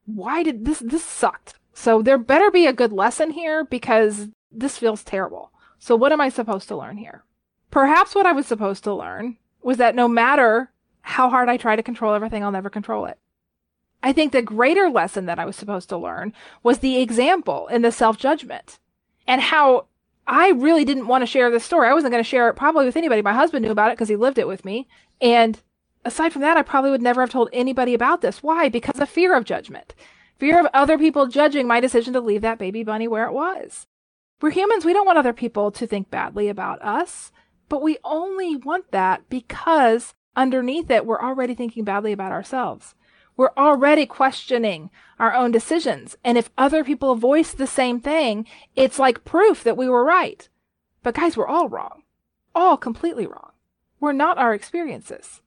Why 0.05 0.43
did 0.43 0.65
this, 0.65 0.79
this 0.79 1.03
sucked. 1.03 1.55
So 1.73 2.01
there 2.01 2.17
better 2.17 2.51
be 2.51 2.67
a 2.67 2.73
good 2.73 2.91
lesson 2.91 3.31
here 3.31 3.63
because 3.63 4.27
this 4.51 4.77
feels 4.77 5.03
terrible. 5.03 5.51
So 5.79 5.95
what 5.95 6.11
am 6.11 6.19
I 6.19 6.29
supposed 6.29 6.67
to 6.67 6.75
learn 6.75 6.97
here? 6.97 7.23
Perhaps 7.69 8.13
what 8.13 8.25
I 8.25 8.33
was 8.33 8.45
supposed 8.45 8.83
to 8.83 8.93
learn 8.93 9.37
was 9.63 9.77
that 9.77 9.95
no 9.95 10.07
matter 10.07 10.71
how 11.01 11.29
hard 11.29 11.47
I 11.47 11.57
try 11.57 11.75
to 11.75 11.83
control 11.83 12.13
everything, 12.13 12.43
I'll 12.43 12.51
never 12.51 12.69
control 12.69 13.05
it. 13.05 13.17
I 14.03 14.13
think 14.13 14.31
the 14.31 14.41
greater 14.41 14.89
lesson 14.89 15.25
that 15.27 15.39
I 15.39 15.45
was 15.45 15.55
supposed 15.55 15.89
to 15.89 15.97
learn 15.97 16.33
was 16.63 16.79
the 16.79 16.97
example 16.97 17.67
in 17.67 17.81
the 17.81 17.91
self 17.91 18.17
judgment 18.17 18.79
and 19.27 19.41
how 19.41 19.87
I 20.27 20.49
really 20.49 20.85
didn't 20.85 21.07
want 21.07 21.21
to 21.21 21.27
share 21.27 21.51
this 21.51 21.63
story. 21.65 21.87
I 21.87 21.93
wasn't 21.93 22.11
going 22.11 22.23
to 22.23 22.29
share 22.29 22.49
it 22.49 22.55
probably 22.55 22.85
with 22.85 22.97
anybody. 22.97 23.21
My 23.21 23.33
husband 23.33 23.65
knew 23.65 23.71
about 23.71 23.91
it 23.91 23.95
because 23.97 24.09
he 24.09 24.15
lived 24.15 24.37
it 24.37 24.47
with 24.47 24.65
me. 24.65 24.87
And 25.19 25.61
aside 26.05 26.33
from 26.33 26.41
that, 26.41 26.57
I 26.57 26.61
probably 26.61 26.91
would 26.91 27.01
never 27.01 27.21
have 27.21 27.29
told 27.29 27.49
anybody 27.53 27.93
about 27.93 28.21
this. 28.21 28.41
Why? 28.41 28.69
Because 28.69 28.99
of 28.99 29.09
fear 29.09 29.35
of 29.35 29.45
judgment, 29.45 29.93
fear 30.39 30.59
of 30.59 30.67
other 30.73 30.97
people 30.97 31.27
judging 31.27 31.67
my 31.67 31.79
decision 31.79 32.13
to 32.13 32.21
leave 32.21 32.41
that 32.41 32.59
baby 32.59 32.83
bunny 32.83 33.07
where 33.07 33.25
it 33.25 33.33
was. 33.33 33.87
We're 34.41 34.51
humans. 34.51 34.85
We 34.85 34.93
don't 34.93 35.05
want 35.05 35.19
other 35.19 35.33
people 35.33 35.71
to 35.71 35.85
think 35.85 36.09
badly 36.09 36.49
about 36.49 36.81
us, 36.81 37.31
but 37.69 37.83
we 37.83 37.97
only 38.03 38.55
want 38.55 38.91
that 38.91 39.29
because 39.29 40.15
underneath 40.35 40.89
it, 40.89 41.05
we're 41.05 41.21
already 41.21 41.53
thinking 41.53 41.83
badly 41.83 42.11
about 42.11 42.31
ourselves. 42.31 42.95
We're 43.41 43.49
already 43.57 44.05
questioning 44.05 44.91
our 45.17 45.33
own 45.33 45.49
decisions. 45.49 46.15
And 46.23 46.37
if 46.37 46.51
other 46.59 46.83
people 46.83 47.15
voice 47.15 47.53
the 47.53 47.65
same 47.65 47.99
thing, 47.99 48.45
it's 48.75 48.99
like 48.99 49.25
proof 49.25 49.63
that 49.63 49.75
we 49.75 49.89
were 49.89 50.05
right. 50.05 50.47
But 51.01 51.15
guys, 51.15 51.35
we're 51.35 51.47
all 51.47 51.67
wrong. 51.67 52.03
All 52.53 52.77
completely 52.77 53.25
wrong. 53.25 53.53
We're 53.99 54.11
not 54.11 54.37
our 54.37 54.53
experiences. 54.53 55.41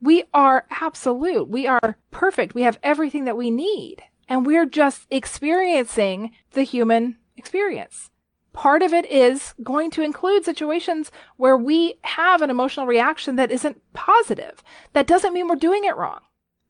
We 0.00 0.24
are 0.34 0.66
absolute. 0.70 1.48
We 1.48 1.68
are 1.68 1.98
perfect. 2.10 2.56
We 2.56 2.62
have 2.62 2.80
everything 2.82 3.26
that 3.26 3.36
we 3.36 3.52
need. 3.52 4.02
And 4.28 4.44
we're 4.44 4.66
just 4.66 5.06
experiencing 5.08 6.32
the 6.50 6.64
human 6.64 7.16
experience. 7.36 8.10
Part 8.54 8.82
of 8.82 8.92
it 8.92 9.08
is 9.08 9.54
going 9.62 9.92
to 9.92 10.02
include 10.02 10.44
situations 10.44 11.12
where 11.36 11.56
we 11.56 12.00
have 12.02 12.42
an 12.42 12.50
emotional 12.50 12.86
reaction 12.86 13.36
that 13.36 13.52
isn't 13.52 13.80
positive. 13.92 14.64
That 14.94 15.06
doesn't 15.06 15.32
mean 15.32 15.46
we're 15.46 15.54
doing 15.54 15.84
it 15.84 15.96
wrong. 15.96 16.22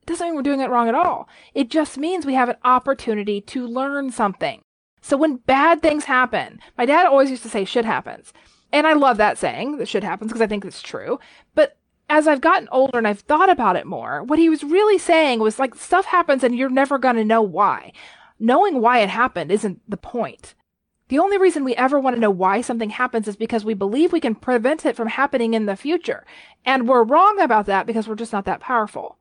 Doesn't 0.07 0.27
mean 0.27 0.37
we're 0.37 0.43
doing 0.43 0.61
it 0.61 0.71
wrong 0.71 0.89
at 0.89 0.95
all. 0.95 1.29
It 1.53 1.69
just 1.69 1.99
means 1.99 2.25
we 2.25 2.35
have 2.35 2.49
an 2.49 2.57
opportunity 2.65 3.41
to 3.43 3.67
learn 3.67 4.11
something. 4.11 4.63
So 5.03 5.17
when 5.17 5.37
bad 5.37 5.83
things 5.83 6.05
happen, 6.05 6.61
my 6.79 6.87
dad 6.87 7.07
always 7.07 7.31
used 7.31 7.43
to 7.43 7.49
say 7.49 7.65
shit 7.65 7.85
happens. 7.85 8.33
And 8.73 8.87
I 8.87 8.93
love 8.93 9.17
that 9.19 9.39
saying 9.39 9.79
that 9.79 9.89
shit 9.89 10.05
happens 10.05 10.31
because 10.31 10.43
I 10.43 10.47
think 10.47 10.65
it's 10.65 10.83
true. 10.83 11.19
But 11.55 11.77
as 12.09 12.29
I've 12.29 12.41
gotten 12.41 12.69
older 12.71 12.99
and 12.99 13.07
I've 13.07 13.21
thought 13.21 13.51
about 13.51 13.77
it 13.77 13.87
more, 13.87 14.23
what 14.23 14.39
he 14.39 14.49
was 14.49 14.63
really 14.63 14.99
saying 14.99 15.41
was 15.41 15.59
like 15.59 15.75
stuff 15.75 16.07
happens 16.07 16.45
and 16.45 16.57
you're 16.57 16.71
never 16.71 16.99
going 16.99 17.17
to 17.17 17.25
know 17.25 17.43
why. 17.43 17.93
Knowing 18.39 18.81
why 18.81 18.99
it 18.99 19.09
happened 19.09 19.51
isn't 19.51 19.81
the 19.89 19.97
point. 19.97 20.55
The 21.09 21.19
only 21.19 21.39
reason 21.39 21.65
we 21.65 21.77
ever 21.77 22.01
want 22.01 22.17
to 22.17 22.21
know 22.21 22.31
why 22.31 22.61
something 22.61 22.91
happens 22.91 23.29
is 23.29 23.37
because 23.37 23.65
we 23.65 23.75
believe 23.75 24.13
we 24.13 24.21
can 24.21 24.35
prevent 24.35 24.85
it 24.85 24.97
from 24.97 25.09
happening 25.09 25.55
in 25.55 25.67
the 25.67 25.77
future. 25.77 26.25
And 26.65 26.89
we're 26.89 27.05
wrong 27.05 27.41
about 27.41 27.67
that 27.67 27.87
because 27.87 28.09
we're 28.09 28.17
just 28.17 28.33
not 28.33 28.45
that 28.47 28.61
powerful. 28.61 29.19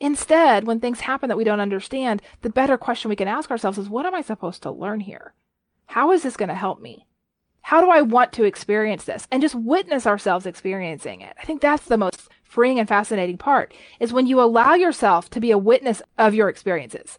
Instead, 0.00 0.66
when 0.66 0.80
things 0.80 1.00
happen 1.00 1.28
that 1.28 1.36
we 1.36 1.44
don't 1.44 1.60
understand, 1.60 2.22
the 2.42 2.50
better 2.50 2.78
question 2.78 3.08
we 3.08 3.16
can 3.16 3.28
ask 3.28 3.50
ourselves 3.50 3.78
is 3.78 3.88
what 3.88 4.06
am 4.06 4.14
I 4.14 4.22
supposed 4.22 4.62
to 4.62 4.70
learn 4.70 5.00
here? 5.00 5.34
How 5.86 6.12
is 6.12 6.22
this 6.22 6.36
going 6.36 6.48
to 6.48 6.54
help 6.54 6.80
me? 6.80 7.06
How 7.62 7.80
do 7.80 7.90
I 7.90 8.00
want 8.00 8.32
to 8.34 8.44
experience 8.44 9.04
this? 9.04 9.26
And 9.30 9.42
just 9.42 9.54
witness 9.54 10.06
ourselves 10.06 10.46
experiencing 10.46 11.20
it. 11.20 11.36
I 11.40 11.44
think 11.44 11.60
that's 11.60 11.84
the 11.84 11.98
most 11.98 12.28
freeing 12.42 12.78
and 12.78 12.88
fascinating 12.88 13.36
part 13.36 13.74
is 14.00 14.12
when 14.12 14.26
you 14.26 14.40
allow 14.40 14.74
yourself 14.74 15.28
to 15.30 15.40
be 15.40 15.50
a 15.50 15.58
witness 15.58 16.00
of 16.16 16.34
your 16.34 16.48
experiences. 16.48 17.18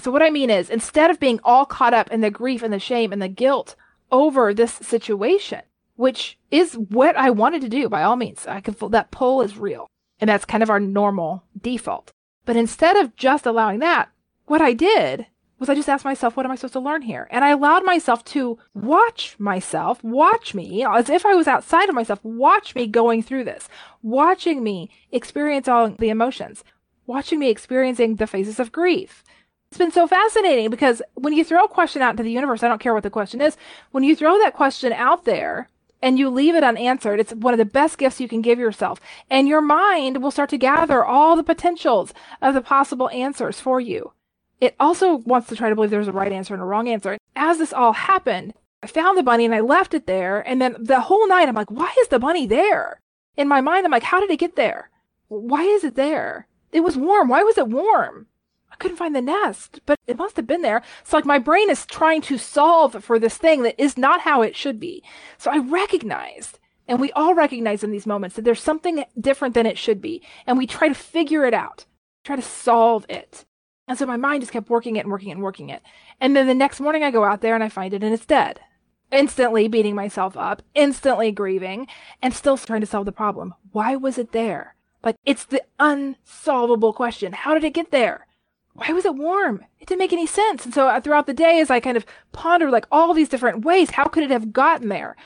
So 0.00 0.10
what 0.10 0.22
I 0.22 0.30
mean 0.30 0.50
is 0.50 0.70
instead 0.70 1.10
of 1.10 1.20
being 1.20 1.40
all 1.44 1.64
caught 1.64 1.94
up 1.94 2.10
in 2.10 2.20
the 2.20 2.30
grief 2.30 2.62
and 2.62 2.72
the 2.72 2.80
shame 2.80 3.12
and 3.12 3.22
the 3.22 3.28
guilt 3.28 3.76
over 4.10 4.52
this 4.52 4.72
situation, 4.72 5.62
which 5.94 6.38
is 6.50 6.74
what 6.74 7.16
I 7.16 7.30
wanted 7.30 7.62
to 7.62 7.68
do 7.68 7.88
by 7.88 8.02
all 8.02 8.16
means, 8.16 8.46
I 8.46 8.60
can 8.60 8.74
feel 8.74 8.88
that 8.90 9.10
pull 9.10 9.40
is 9.40 9.56
real. 9.56 9.88
And 10.20 10.28
that's 10.28 10.44
kind 10.44 10.62
of 10.62 10.70
our 10.70 10.80
normal 10.80 11.44
default. 11.60 12.12
But 12.44 12.56
instead 12.56 12.96
of 12.96 13.16
just 13.16 13.46
allowing 13.46 13.80
that, 13.80 14.08
what 14.46 14.62
I 14.62 14.72
did 14.72 15.26
was 15.58 15.68
I 15.68 15.74
just 15.74 15.88
asked 15.88 16.04
myself, 16.04 16.36
what 16.36 16.44
am 16.44 16.52
I 16.52 16.54
supposed 16.54 16.74
to 16.74 16.80
learn 16.80 17.02
here? 17.02 17.28
And 17.30 17.44
I 17.44 17.50
allowed 17.50 17.84
myself 17.84 18.24
to 18.26 18.58
watch 18.74 19.36
myself, 19.38 20.02
watch 20.04 20.54
me, 20.54 20.84
as 20.84 21.08
if 21.08 21.24
I 21.24 21.34
was 21.34 21.48
outside 21.48 21.88
of 21.88 21.94
myself, 21.94 22.22
watch 22.22 22.74
me 22.74 22.86
going 22.86 23.22
through 23.22 23.44
this, 23.44 23.68
watching 24.02 24.62
me 24.62 24.90
experience 25.12 25.66
all 25.66 25.88
the 25.88 26.10
emotions, 26.10 26.62
watching 27.06 27.38
me 27.38 27.48
experiencing 27.48 28.16
the 28.16 28.26
phases 28.26 28.60
of 28.60 28.70
grief. 28.70 29.24
It's 29.68 29.78
been 29.78 29.90
so 29.90 30.06
fascinating 30.06 30.70
because 30.70 31.02
when 31.14 31.32
you 31.32 31.42
throw 31.42 31.64
a 31.64 31.68
question 31.68 32.02
out 32.02 32.10
into 32.12 32.22
the 32.22 32.30
universe, 32.30 32.62
I 32.62 32.68
don't 32.68 32.80
care 32.80 32.94
what 32.94 33.02
the 33.02 33.10
question 33.10 33.40
is, 33.40 33.56
when 33.90 34.04
you 34.04 34.14
throw 34.14 34.38
that 34.38 34.54
question 34.54 34.92
out 34.92 35.24
there, 35.24 35.68
and 36.06 36.18
you 36.18 36.30
leave 36.30 36.54
it 36.54 36.64
unanswered, 36.64 37.20
it's 37.20 37.34
one 37.34 37.54
of 37.54 37.58
the 37.58 37.64
best 37.64 37.98
gifts 37.98 38.20
you 38.20 38.28
can 38.28 38.42
give 38.42 38.58
yourself. 38.58 39.00
And 39.28 39.48
your 39.48 39.60
mind 39.60 40.22
will 40.22 40.30
start 40.30 40.50
to 40.50 40.58
gather 40.58 41.04
all 41.04 41.36
the 41.36 41.42
potentials 41.42 42.14
of 42.40 42.54
the 42.54 42.60
possible 42.60 43.10
answers 43.10 43.60
for 43.60 43.80
you 43.80 44.12
it 44.60 44.74
also 44.80 45.16
wants 45.16 45.48
to 45.48 45.56
try 45.56 45.68
to 45.68 45.74
believe 45.74 45.90
there's 45.90 46.08
a 46.08 46.12
right 46.12 46.32
answer 46.32 46.54
and 46.54 46.62
a 46.62 46.66
wrong 46.66 46.88
answer. 46.88 47.18
As 47.34 47.58
this 47.58 47.72
all 47.72 47.92
happened, 47.92 48.54
I 48.82 48.86
found 48.86 49.18
the 49.18 49.22
bunny 49.22 49.44
and 49.44 49.54
I 49.54 49.60
left 49.60 49.94
it 49.94 50.06
there. 50.06 50.40
And 50.40 50.60
then 50.60 50.76
the 50.78 51.00
whole 51.00 51.28
night, 51.28 51.48
I'm 51.48 51.54
like, 51.54 51.70
why 51.70 51.94
is 52.00 52.08
the 52.08 52.18
bunny 52.18 52.46
there? 52.46 53.00
In 53.36 53.48
my 53.48 53.60
mind, 53.60 53.84
I'm 53.84 53.92
like, 53.92 54.04
how 54.04 54.20
did 54.20 54.30
it 54.30 54.38
get 54.38 54.56
there? 54.56 54.90
Why 55.28 55.62
is 55.62 55.84
it 55.84 55.94
there? 55.94 56.46
It 56.72 56.80
was 56.80 56.96
warm. 56.96 57.28
Why 57.28 57.42
was 57.42 57.58
it 57.58 57.68
warm? 57.68 58.26
I 58.70 58.76
couldn't 58.76 58.96
find 58.96 59.14
the 59.14 59.22
nest, 59.22 59.80
but 59.86 59.98
it 60.06 60.18
must 60.18 60.36
have 60.36 60.46
been 60.46 60.62
there. 60.62 60.82
It's 61.00 61.12
like, 61.12 61.24
my 61.24 61.38
brain 61.38 61.70
is 61.70 61.86
trying 61.86 62.20
to 62.22 62.38
solve 62.38 63.02
for 63.04 63.18
this 63.18 63.36
thing 63.36 63.62
that 63.62 63.80
is 63.80 63.96
not 63.96 64.20
how 64.20 64.42
it 64.42 64.54
should 64.54 64.78
be. 64.78 65.02
So, 65.38 65.50
I 65.50 65.58
recognized, 65.58 66.58
and 66.86 67.00
we 67.00 67.12
all 67.12 67.34
recognize 67.34 67.82
in 67.82 67.90
these 67.90 68.06
moments, 68.06 68.36
that 68.36 68.42
there's 68.42 68.62
something 68.62 69.04
different 69.18 69.54
than 69.54 69.66
it 69.66 69.78
should 69.78 70.00
be. 70.00 70.22
And 70.46 70.58
we 70.58 70.66
try 70.66 70.88
to 70.88 70.94
figure 70.94 71.44
it 71.44 71.54
out, 71.54 71.86
try 72.24 72.36
to 72.36 72.42
solve 72.42 73.06
it. 73.08 73.44
And 73.88 73.96
so 73.96 74.06
my 74.06 74.16
mind 74.16 74.42
just 74.42 74.52
kept 74.52 74.68
working 74.68 74.96
it 74.96 75.00
and 75.00 75.10
working 75.10 75.28
it 75.28 75.32
and 75.32 75.42
working 75.42 75.68
it. 75.70 75.82
And 76.20 76.34
then 76.34 76.46
the 76.46 76.54
next 76.54 76.80
morning 76.80 77.04
I 77.04 77.10
go 77.10 77.24
out 77.24 77.40
there 77.40 77.54
and 77.54 77.62
I 77.62 77.68
find 77.68 77.94
it 77.94 78.02
and 78.02 78.12
it's 78.12 78.26
dead. 78.26 78.60
Instantly 79.12 79.68
beating 79.68 79.94
myself 79.94 80.36
up, 80.36 80.62
instantly 80.74 81.30
grieving, 81.30 81.86
and 82.20 82.34
still 82.34 82.56
trying 82.56 82.80
to 82.80 82.86
solve 82.86 83.06
the 83.06 83.12
problem. 83.12 83.54
Why 83.70 83.94
was 83.94 84.18
it 84.18 84.32
there? 84.32 84.74
But 85.02 85.16
it's 85.24 85.44
the 85.44 85.62
unsolvable 85.78 86.92
question. 86.92 87.32
How 87.32 87.54
did 87.54 87.62
it 87.62 87.74
get 87.74 87.92
there? 87.92 88.25
Why 88.76 88.92
was 88.92 89.04
it 89.04 89.14
warm? 89.14 89.64
It 89.80 89.88
didn't 89.88 90.00
make 90.00 90.12
any 90.12 90.26
sense. 90.26 90.64
And 90.64 90.74
so 90.74 90.88
uh, 90.88 91.00
throughout 91.00 91.26
the 91.26 91.34
day, 91.34 91.60
as 91.60 91.70
I 91.70 91.80
kind 91.80 91.96
of 91.96 92.06
pondered 92.32 92.70
like 92.70 92.86
all 92.92 93.14
these 93.14 93.28
different 93.28 93.64
ways, 93.64 93.90
how 93.90 94.04
could 94.04 94.22
it 94.22 94.30
have 94.30 94.52
gotten 94.52 94.88
there? 94.88 95.16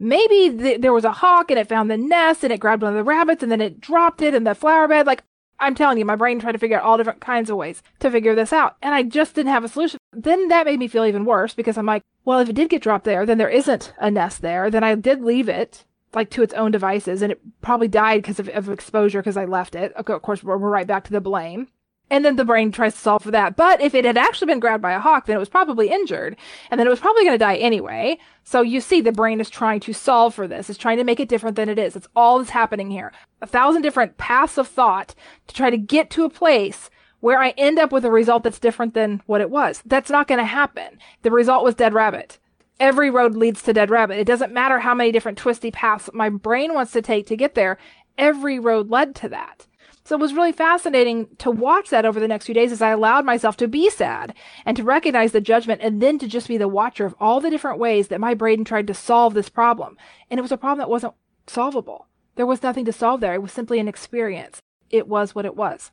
Maybe 0.00 0.56
th- 0.56 0.80
there 0.80 0.92
was 0.92 1.04
a 1.04 1.12
hawk 1.12 1.50
and 1.50 1.58
it 1.58 1.68
found 1.68 1.90
the 1.90 1.96
nest 1.96 2.44
and 2.44 2.52
it 2.52 2.60
grabbed 2.60 2.82
one 2.82 2.92
of 2.92 2.96
the 2.96 3.04
rabbits 3.04 3.42
and 3.42 3.50
then 3.50 3.60
it 3.60 3.80
dropped 3.80 4.22
it 4.22 4.34
in 4.34 4.44
the 4.44 4.54
flower 4.54 4.88
bed. 4.88 5.06
Like 5.06 5.22
I'm 5.60 5.74
telling 5.74 5.98
you, 5.98 6.04
my 6.04 6.16
brain 6.16 6.40
tried 6.40 6.52
to 6.52 6.58
figure 6.58 6.78
out 6.78 6.84
all 6.84 6.96
different 6.96 7.20
kinds 7.20 7.50
of 7.50 7.56
ways 7.56 7.82
to 8.00 8.10
figure 8.10 8.34
this 8.34 8.52
out. 8.52 8.76
And 8.82 8.94
I 8.94 9.02
just 9.02 9.34
didn't 9.34 9.52
have 9.52 9.64
a 9.64 9.68
solution. 9.68 9.98
Then 10.12 10.48
that 10.48 10.66
made 10.66 10.78
me 10.78 10.88
feel 10.88 11.04
even 11.04 11.24
worse 11.24 11.54
because 11.54 11.76
I'm 11.76 11.86
like, 11.86 12.02
well, 12.24 12.40
if 12.40 12.48
it 12.48 12.54
did 12.54 12.70
get 12.70 12.82
dropped 12.82 13.04
there, 13.04 13.26
then 13.26 13.38
there 13.38 13.48
isn't 13.48 13.92
a 13.98 14.10
nest 14.10 14.42
there. 14.42 14.70
Then 14.70 14.84
I 14.84 14.94
did 14.94 15.22
leave 15.22 15.48
it 15.48 15.84
like 16.14 16.30
to 16.30 16.42
its 16.42 16.54
own 16.54 16.70
devices 16.70 17.22
and 17.22 17.32
it 17.32 17.40
probably 17.60 17.88
died 17.88 18.22
because 18.22 18.40
of, 18.40 18.48
of 18.48 18.68
exposure 18.68 19.20
because 19.20 19.36
I 19.36 19.44
left 19.44 19.74
it. 19.74 19.92
Okay, 19.98 20.12
Of 20.12 20.22
course, 20.22 20.42
we're, 20.42 20.56
we're 20.56 20.70
right 20.70 20.86
back 20.86 21.04
to 21.04 21.12
the 21.12 21.20
blame. 21.20 21.68
And 22.10 22.24
then 22.24 22.36
the 22.36 22.44
brain 22.44 22.72
tries 22.72 22.94
to 22.94 23.00
solve 23.00 23.22
for 23.22 23.30
that. 23.32 23.54
But 23.54 23.80
if 23.80 23.94
it 23.94 24.04
had 24.04 24.16
actually 24.16 24.46
been 24.46 24.60
grabbed 24.60 24.82
by 24.82 24.92
a 24.92 25.00
hawk, 25.00 25.26
then 25.26 25.36
it 25.36 25.40
was 25.40 25.48
probably 25.48 25.90
injured. 25.90 26.36
And 26.70 26.80
then 26.80 26.86
it 26.86 26.90
was 26.90 27.00
probably 27.00 27.24
going 27.24 27.34
to 27.34 27.38
die 27.38 27.56
anyway. 27.56 28.18
So 28.44 28.62
you 28.62 28.80
see, 28.80 29.00
the 29.00 29.12
brain 29.12 29.40
is 29.40 29.50
trying 29.50 29.80
to 29.80 29.92
solve 29.92 30.34
for 30.34 30.48
this. 30.48 30.70
It's 30.70 30.78
trying 30.78 30.96
to 30.96 31.04
make 31.04 31.20
it 31.20 31.28
different 31.28 31.56
than 31.56 31.68
it 31.68 31.78
is. 31.78 31.96
It's 31.96 32.08
all 32.16 32.38
that's 32.38 32.50
happening 32.50 32.90
here. 32.90 33.12
A 33.42 33.46
thousand 33.46 33.82
different 33.82 34.16
paths 34.16 34.56
of 34.56 34.68
thought 34.68 35.14
to 35.48 35.54
try 35.54 35.68
to 35.68 35.76
get 35.76 36.08
to 36.10 36.24
a 36.24 36.30
place 36.30 36.88
where 37.20 37.40
I 37.40 37.50
end 37.58 37.78
up 37.78 37.92
with 37.92 38.04
a 38.04 38.10
result 38.10 38.44
that's 38.44 38.58
different 38.58 38.94
than 38.94 39.22
what 39.26 39.40
it 39.40 39.50
was. 39.50 39.82
That's 39.84 40.10
not 40.10 40.28
going 40.28 40.38
to 40.38 40.44
happen. 40.44 40.98
The 41.22 41.30
result 41.30 41.64
was 41.64 41.74
dead 41.74 41.92
rabbit. 41.92 42.38
Every 42.80 43.10
road 43.10 43.34
leads 43.34 43.62
to 43.64 43.72
dead 43.72 43.90
rabbit. 43.90 44.18
It 44.18 44.26
doesn't 44.26 44.52
matter 44.52 44.78
how 44.78 44.94
many 44.94 45.10
different 45.10 45.36
twisty 45.36 45.70
paths 45.70 46.08
my 46.14 46.28
brain 46.28 46.74
wants 46.74 46.92
to 46.92 47.02
take 47.02 47.26
to 47.26 47.36
get 47.36 47.54
there. 47.54 47.76
Every 48.16 48.58
road 48.58 48.88
led 48.88 49.14
to 49.16 49.28
that. 49.30 49.66
So 50.08 50.16
it 50.16 50.22
was 50.22 50.32
really 50.32 50.52
fascinating 50.52 51.28
to 51.36 51.50
watch 51.50 51.90
that 51.90 52.06
over 52.06 52.18
the 52.18 52.28
next 52.28 52.46
few 52.46 52.54
days 52.54 52.72
as 52.72 52.80
I 52.80 52.92
allowed 52.92 53.26
myself 53.26 53.58
to 53.58 53.68
be 53.68 53.90
sad 53.90 54.32
and 54.64 54.74
to 54.78 54.82
recognize 54.82 55.32
the 55.32 55.40
judgment 55.42 55.82
and 55.82 56.00
then 56.00 56.18
to 56.20 56.26
just 56.26 56.48
be 56.48 56.56
the 56.56 56.66
watcher 56.66 57.04
of 57.04 57.14
all 57.20 57.42
the 57.42 57.50
different 57.50 57.78
ways 57.78 58.08
that 58.08 58.18
my 58.18 58.32
brain 58.32 58.64
tried 58.64 58.86
to 58.86 58.94
solve 58.94 59.34
this 59.34 59.50
problem. 59.50 59.98
And 60.30 60.38
it 60.38 60.40
was 60.40 60.50
a 60.50 60.56
problem 60.56 60.78
that 60.78 60.88
wasn't 60.88 61.12
solvable. 61.46 62.06
There 62.36 62.46
was 62.46 62.62
nothing 62.62 62.86
to 62.86 62.92
solve 62.92 63.20
there. 63.20 63.34
It 63.34 63.42
was 63.42 63.52
simply 63.52 63.80
an 63.80 63.86
experience. 63.86 64.62
It 64.88 65.08
was 65.08 65.34
what 65.34 65.44
it 65.44 65.56
was. 65.56 65.90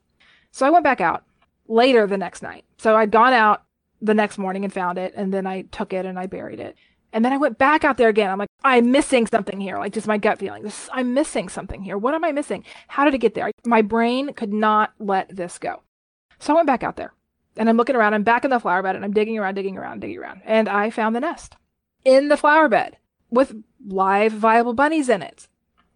So 0.49 0.65
I 0.65 0.69
went 0.69 0.85
back 0.85 1.01
out 1.01 1.25
later 1.67 2.07
the 2.07 2.17
next 2.17 2.41
night. 2.41 2.63
So 2.77 2.95
I'd 2.95 3.11
gone 3.11 3.33
out 3.33 3.63
the 4.01 4.13
next 4.13 4.37
morning 4.37 4.63
and 4.63 4.71
found 4.71 4.97
it, 4.97 5.11
and 5.17 5.33
then 5.33 5.45
I 5.45 5.63
took 5.63 5.91
it 5.91 6.05
and 6.05 6.17
I 6.17 6.27
buried 6.27 6.61
it. 6.61 6.77
And 7.15 7.23
then 7.23 7.31
I 7.31 7.37
went 7.37 7.57
back 7.57 7.85
out 7.85 7.95
there 7.95 8.09
again. 8.09 8.29
I'm 8.29 8.37
like, 8.37 8.49
I'm 8.65 8.91
missing 8.91 9.25
something 9.25 9.61
here. 9.61 9.77
Like 9.77 9.93
just 9.93 10.05
my 10.05 10.17
gut 10.17 10.37
feeling. 10.37 10.63
This, 10.63 10.89
I'm 10.91 11.13
missing 11.13 11.47
something 11.47 11.81
here. 11.81 11.97
What 11.97 12.13
am 12.13 12.25
I 12.25 12.33
missing? 12.33 12.65
How 12.89 13.05
did 13.05 13.13
it 13.13 13.19
get 13.19 13.35
there? 13.35 13.51
My 13.65 13.81
brain 13.81 14.33
could 14.33 14.51
not 14.51 14.91
let 14.99 15.33
this 15.33 15.57
go. 15.57 15.81
So 16.39 16.51
I 16.51 16.57
went 16.57 16.67
back 16.67 16.83
out 16.83 16.97
there 16.97 17.13
and 17.55 17.69
I'm 17.69 17.77
looking 17.77 17.95
around. 17.95 18.15
I'm 18.15 18.23
back 18.23 18.43
in 18.43 18.51
the 18.51 18.59
flower 18.59 18.83
bed 18.83 18.97
and 18.97 19.05
I'm 19.05 19.13
digging 19.13 19.39
around, 19.39 19.55
digging 19.55 19.77
around, 19.77 20.01
digging 20.01 20.17
around. 20.17 20.41
And 20.43 20.67
I 20.67 20.89
found 20.89 21.15
the 21.15 21.21
nest 21.21 21.55
in 22.03 22.27
the 22.27 22.35
flower 22.35 22.67
bed 22.67 22.97
with 23.29 23.55
live 23.87 24.33
viable 24.33 24.73
bunnies 24.73 25.07
in 25.07 25.21
it. 25.21 25.47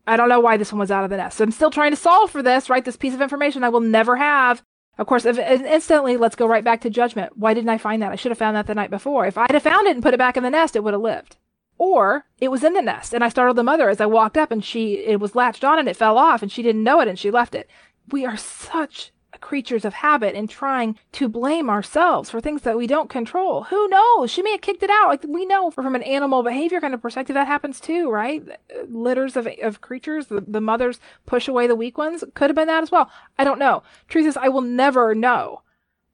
I 0.08 0.16
don't 0.16 0.30
know 0.30 0.40
why 0.40 0.56
this 0.56 0.72
one 0.72 0.80
was 0.80 0.90
out 0.90 1.04
of 1.04 1.10
the 1.10 1.18
nest. 1.18 1.38
So 1.38 1.44
I'm 1.44 1.52
still 1.52 1.70
trying 1.70 1.92
to 1.92 1.98
solve 1.98 2.32
for 2.32 2.42
this, 2.42 2.70
right? 2.70 2.86
This 2.86 2.96
piece 2.96 3.14
of 3.14 3.22
information 3.22 3.66
I 3.66 3.70
will 3.70 3.82
never 3.82 4.16
have 4.16 4.64
of 5.00 5.08
course, 5.08 5.26
if, 5.26 5.40
instantly, 5.40 6.18
let's 6.18 6.36
go 6.36 6.46
right 6.46 6.64
back 6.64 6.82
to 6.82 6.90
judgment. 6.90 7.38
Why 7.38 7.54
didn't 7.54 7.70
I 7.70 7.78
find 7.78 8.02
that? 8.02 8.12
I 8.12 8.16
should 8.16 8.32
have 8.32 8.38
found 8.38 8.58
that 8.58 8.68
the 8.68 8.76
night 8.76 8.90
before. 8.90 9.26
If 9.26 9.38
I'd 9.38 9.52
have 9.52 9.64
found 9.64 9.88
it 9.88 9.96
and 9.96 10.04
put 10.04 10.14
it 10.14 10.18
back 10.18 10.36
in 10.36 10.44
the 10.44 10.50
nest, 10.50 10.76
it 10.76 10.84
would 10.84 10.94
have 10.94 11.02
lived. 11.02 11.38
Or 11.78 12.26
it 12.42 12.50
was 12.50 12.66
in 12.66 12.74
the 12.74 12.82
nest 12.82 13.14
and 13.14 13.24
I 13.24 13.30
startled 13.30 13.58
the 13.58 13.64
mother 13.64 13.90
as 13.90 14.02
I 14.02 14.06
walked 14.06 14.38
up 14.38 14.52
and 14.52 14.64
she, 14.64 14.96
it 14.96 15.22
was 15.22 15.36
latched 15.36 15.64
on 15.64 15.80
and 15.80 15.88
it 15.88 15.96
fell 15.96 16.18
off 16.18 16.42
and 16.42 16.52
she 16.52 16.62
didn't 16.62 16.84
know 16.84 17.00
it 17.00 17.08
and 17.08 17.18
she 17.18 17.32
left 17.32 17.56
it. 17.56 17.70
We 18.12 18.26
are 18.26 18.36
such 18.36 19.14
creatures 19.42 19.86
of 19.86 19.94
habit 19.94 20.36
and 20.36 20.50
trying 20.50 20.98
to 21.14 21.30
blame 21.30 21.70
ourselves 21.70 22.30
for 22.30 22.42
things 22.42 22.64
that 22.64 22.78
we 22.78 22.88
don't 22.88 23.10
control. 23.10 23.64
Who 23.64 23.88
knows? 23.88 24.32
She 24.32 24.42
may 24.42 24.52
have 24.52 24.62
kicked 24.62 24.84
it 24.84 24.90
out. 24.90 25.08
Like 25.08 25.24
we 25.28 25.46
know 25.46 25.72
from 25.72 25.96
an 25.96 26.04
animal 26.04 26.44
behavior 26.44 26.82
kind 26.82 26.94
of 26.94 27.02
perspective 27.02 27.36
that 27.36 27.48
happens 27.48 27.80
too, 27.80 28.10
right? 28.10 28.44
Litters 28.88 29.36
of, 29.36 29.48
of 29.62 29.82
creatures, 29.82 30.28
the, 30.28 30.42
the 30.48 30.62
mothers 30.62 31.00
push 31.26 31.48
away 31.48 31.68
the 31.68 31.76
weak 31.76 31.98
ones. 31.98 32.24
Could 32.34 32.50
have 32.50 32.56
been 32.56 32.68
that 32.68 32.84
as 32.84 32.92
well. 32.92 33.12
I 33.38 33.44
don't 33.44 33.60
know. 33.60 33.84
Truth 34.08 34.26
is, 34.26 34.38
I 34.38 34.50
will 34.50 34.62
never 34.62 35.14
know. 35.14 35.62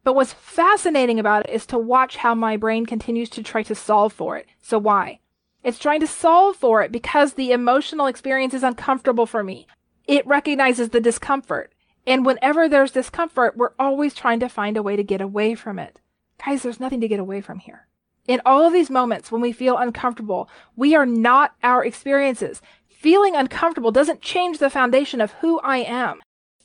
But 0.03 0.13
what's 0.13 0.33
fascinating 0.33 1.19
about 1.19 1.49
it 1.49 1.53
is 1.53 1.65
to 1.67 1.79
watch 1.79 2.17
how 2.17 2.35
my 2.35 2.57
brain 2.57 2.85
continues 2.85 3.29
to 3.31 3.43
try 3.43 3.63
to 3.63 3.73
solve 3.73 4.13
for 4.13 4.37
it. 4.37 4.45
So 4.61 4.77
why? 4.77 5.19
It's 5.63 5.79
trying 5.79 6.01
to 6.01 6.07
solve 6.07 6.57
for 6.57 6.83
it 6.83 6.91
because 6.91 7.33
the 7.33 7.51
emotional 7.51 8.05
experience 8.05 8.53
is 8.53 8.61
uncomfortable 8.61 9.25
for 9.25 9.43
me. 9.43 9.65
It 10.07 10.27
recognizes 10.27 10.89
the 10.89 11.01
discomfort. 11.01 11.73
And 12.07 12.25
whenever 12.25 12.69
there's 12.69 12.91
discomfort, 12.91 13.57
we're 13.57 13.73
always 13.79 14.13
trying 14.13 14.39
to 14.41 14.49
find 14.49 14.77
a 14.77 14.83
way 14.83 14.95
to 14.95 15.03
get 15.03 15.21
away 15.21 15.55
from 15.55 15.79
it. 15.79 15.99
Guys, 16.43 16.63
there's 16.63 16.79
nothing 16.79 17.01
to 17.01 17.07
get 17.07 17.19
away 17.19 17.41
from 17.41 17.59
here. 17.59 17.87
In 18.27 18.41
all 18.45 18.65
of 18.65 18.73
these 18.73 18.89
moments 18.89 19.31
when 19.31 19.41
we 19.41 19.51
feel 19.51 19.77
uncomfortable, 19.77 20.49
we 20.75 20.95
are 20.95 21.05
not 21.05 21.55
our 21.63 21.85
experiences. 21.85 22.61
Feeling 22.87 23.35
uncomfortable 23.35 23.91
doesn't 23.91 24.21
change 24.21 24.57
the 24.57 24.69
foundation 24.69 25.21
of 25.21 25.31
who 25.33 25.59
I 25.59 25.77
am. 25.77 26.21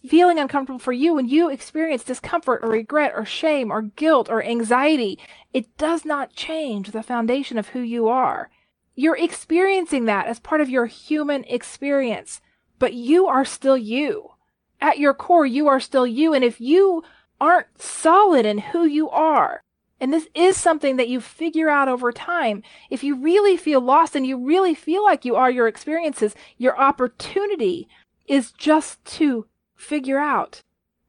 Feeling 0.07 0.39
uncomfortable 0.39 0.79
for 0.79 0.93
you 0.93 1.15
when 1.15 1.29
you 1.29 1.51
experience 1.51 2.03
discomfort 2.03 2.61
or 2.63 2.71
regret 2.71 3.13
or 3.15 3.27
shame 3.27 3.71
or 3.71 3.83
guilt 3.83 4.31
or 4.31 4.43
anxiety, 4.43 5.19
it 5.53 5.77
does 5.77 6.07
not 6.07 6.33
change 6.33 6.93
the 6.93 7.03
foundation 7.03 7.59
of 7.59 7.69
who 7.69 7.81
you 7.81 8.09
are. 8.09 8.51
You're 8.95 9.19
experiencing 9.19 10.07
that 10.07 10.27
as 10.27 10.41
part 10.41 10.63
of 10.63 10.71
your 10.71 10.87
human 10.87 11.45
experience, 11.45 12.41
but 12.79 12.95
you 12.95 13.27
are 13.27 13.45
still 13.45 13.77
you. 13.77 14.31
At 14.81 14.99
your 14.99 15.15
core, 15.15 15.47
you 15.47 15.69
are 15.69 15.81
still 15.81 16.07
you. 16.07 16.33
And 16.33 16.45
if 16.45 16.61
you 16.61 17.05
aren't 17.41 17.81
solid 17.81 18.47
in 18.47 18.59
who 18.59 18.85
you 18.85 19.11
are, 19.11 19.63
and 20.01 20.13
this 20.13 20.29
is 20.35 20.57
something 20.57 20.97
that 20.97 21.09
you 21.09 21.21
figure 21.21 21.69
out 21.69 21.89
over 21.89 22.11
time. 22.11 22.63
If 22.89 23.05
you 23.05 23.15
really 23.17 23.59
feel 23.59 23.83
lost 23.83 24.17
and 24.17 24.27
you 24.27 24.39
really 24.39 24.75
feel 24.75 25.05
like 25.05 25.27
you 25.27 25.37
are 25.37 25.51
your 25.51 25.69
experiences, 25.69 26.35
your 26.57 26.79
opportunity 26.81 27.87
is 28.27 28.51
just 28.53 29.05
to 29.05 29.47
figure 29.77 30.19
out 30.19 30.63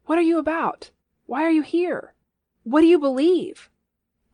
what 0.05 0.17
are 0.17 0.23
you 0.23 0.39
about? 0.39 0.91
Why 1.25 1.43
are 1.43 1.51
you 1.51 1.61
here? 1.61 2.13
What 2.63 2.81
do 2.81 2.87
you 2.87 2.99
believe? 2.99 3.69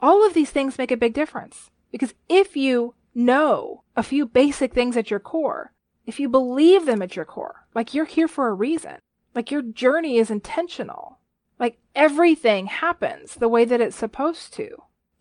All 0.01 0.25
of 0.25 0.33
these 0.33 0.49
things 0.49 0.79
make 0.79 0.91
a 0.91 0.97
big 0.97 1.13
difference 1.13 1.69
because 1.91 2.15
if 2.27 2.55
you 2.55 2.95
know 3.13 3.83
a 3.95 4.01
few 4.01 4.25
basic 4.25 4.73
things 4.73 4.97
at 4.97 5.11
your 5.11 5.19
core, 5.19 5.71
if 6.05 6.19
you 6.19 6.29
believe 6.29 6.85
them 6.85 7.01
at 7.01 7.15
your 7.15 7.25
core, 7.25 7.65
like 7.75 7.93
you're 7.93 8.05
here 8.05 8.27
for 8.27 8.47
a 8.47 8.53
reason, 8.53 8.97
like 9.37 9.51
your 9.51 9.61
journey 9.61 10.17
is 10.17 10.31
intentional, 10.31 11.19
like 11.59 11.77
everything 11.93 12.65
happens 12.65 13.35
the 13.35 13.47
way 13.47 13.65
that 13.65 13.79
it's 13.79 13.95
supposed 13.95 14.51
to. 14.51 14.67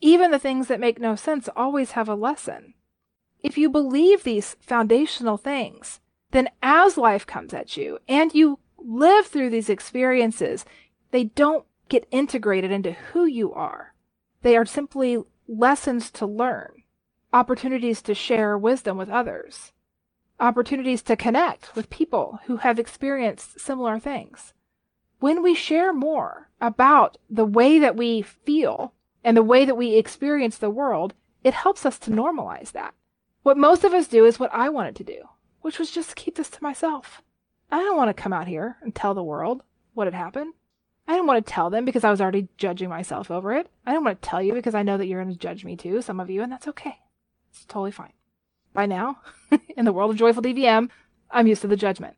Even 0.01 0.31
the 0.31 0.39
things 0.39 0.69
that 0.69 0.81
make 0.81 0.99
no 0.99 1.17
sense 1.17 1.51
always 1.55 1.91
have 1.91 2.09
a 2.09 2.15
lesson. 2.15 2.73
If 3.43 3.59
you 3.59 3.69
believe 3.69 4.25
these 4.25 4.57
foundational 4.59 5.37
things, 5.37 6.01
then 6.31 6.49
as 6.63 6.97
life 6.97 7.27
comes 7.27 7.53
at 7.53 7.77
you 7.77 7.99
and 8.09 8.35
you 8.35 8.59
live 8.79 9.27
through 9.27 9.51
these 9.51 9.69
experiences, 9.69 10.65
they 11.11 11.25
don't 11.25 11.67
get 11.91 12.09
integrated 12.11 12.73
into 12.73 12.93
who 12.93 13.27
you 13.27 13.53
are. 13.53 13.93
They 14.41 14.57
are 14.57 14.65
simply 14.65 15.23
lessons 15.47 16.11
to 16.13 16.25
learn, 16.25 16.85
opportunities 17.35 18.01
to 18.01 18.15
share 18.15 18.57
wisdom 18.57 18.97
with 18.97 19.11
others, 19.11 19.73
opportunities 20.39 21.03
to 21.03 21.17
connect 21.17 21.75
with 21.75 21.91
people 21.91 22.41
who 22.47 22.59
have 22.59 22.79
experienced 22.79 23.61
similar 23.61 23.99
things 23.99 24.53
when 25.19 25.43
we 25.43 25.55
share 25.55 25.93
more 25.93 26.49
about 26.61 27.17
the 27.31 27.45
way 27.45 27.79
that 27.79 27.97
we 27.97 28.23
feel 28.23 28.93
and 29.25 29.37
the 29.37 29.43
way 29.43 29.65
that 29.65 29.77
we 29.77 29.95
experience 29.95 30.59
the 30.59 30.71
world, 30.71 31.15
it 31.43 31.55
helps 31.55 31.87
us 31.87 31.99
to 31.99 32.11
normalize 32.11 32.73
that. 32.73 32.95
What 33.43 33.57
most 33.57 33.85
of 33.85 33.95
us 33.95 34.09
do 34.09 34.25
is 34.25 34.39
what 34.39 34.53
I 34.53 34.69
wanted 34.69 34.97
to 34.97 35.05
do, 35.05 35.23
which 35.63 35.79
was 35.79 35.91
just 35.91 36.17
keep 36.17 36.37
this 36.37 36.51
to 36.51 36.63
myself. 36.63 37.23
I 37.71 37.79
don't 37.81 37.97
want 37.97 38.09
to 38.15 38.23
come 38.23 38.33
out 38.33 38.49
here 38.49 38.77
and 38.83 38.95
tell 38.95 39.15
the 39.15 39.23
world 39.23 39.63
what 39.95 40.07
had 40.07 40.15
happened. 40.15 40.55
I 41.09 41.13
didn't 41.13 41.27
want 41.27 41.45
to 41.45 41.53
tell 41.53 41.71
them 41.71 41.85
because 41.85 42.05
I 42.05 42.11
was 42.11 42.21
already 42.21 42.49
judging 42.59 42.89
myself 42.89 43.31
over 43.31 43.53
it. 43.55 43.69
I 43.87 43.93
didn't 43.93 44.05
want 44.05 44.21
to 44.21 44.29
tell 44.29 44.43
you 44.43 44.53
because 44.53 44.75
I 44.75 44.83
know 44.83 44.97
that 44.97 45.07
you're 45.07 45.23
going 45.23 45.33
to 45.33 45.39
judge 45.39 45.65
me 45.65 45.77
too, 45.77 46.03
some 46.03 46.21
of 46.21 46.31
you, 46.31 46.43
and 46.43 46.51
that's 46.51 46.69
okay. 46.69 46.99
It's 47.51 47.65
totally 47.65 47.93
fine. 47.93 48.13
By 48.77 48.85
now, 48.85 49.21
in 49.77 49.87
the 49.87 49.93
world 49.93 50.11
of 50.11 50.19
joyful 50.19 50.43
DVM, 50.43 50.91
I'm 51.31 51.47
used 51.47 51.63
to 51.63 51.67
the 51.67 51.77
judgment. 51.77 52.15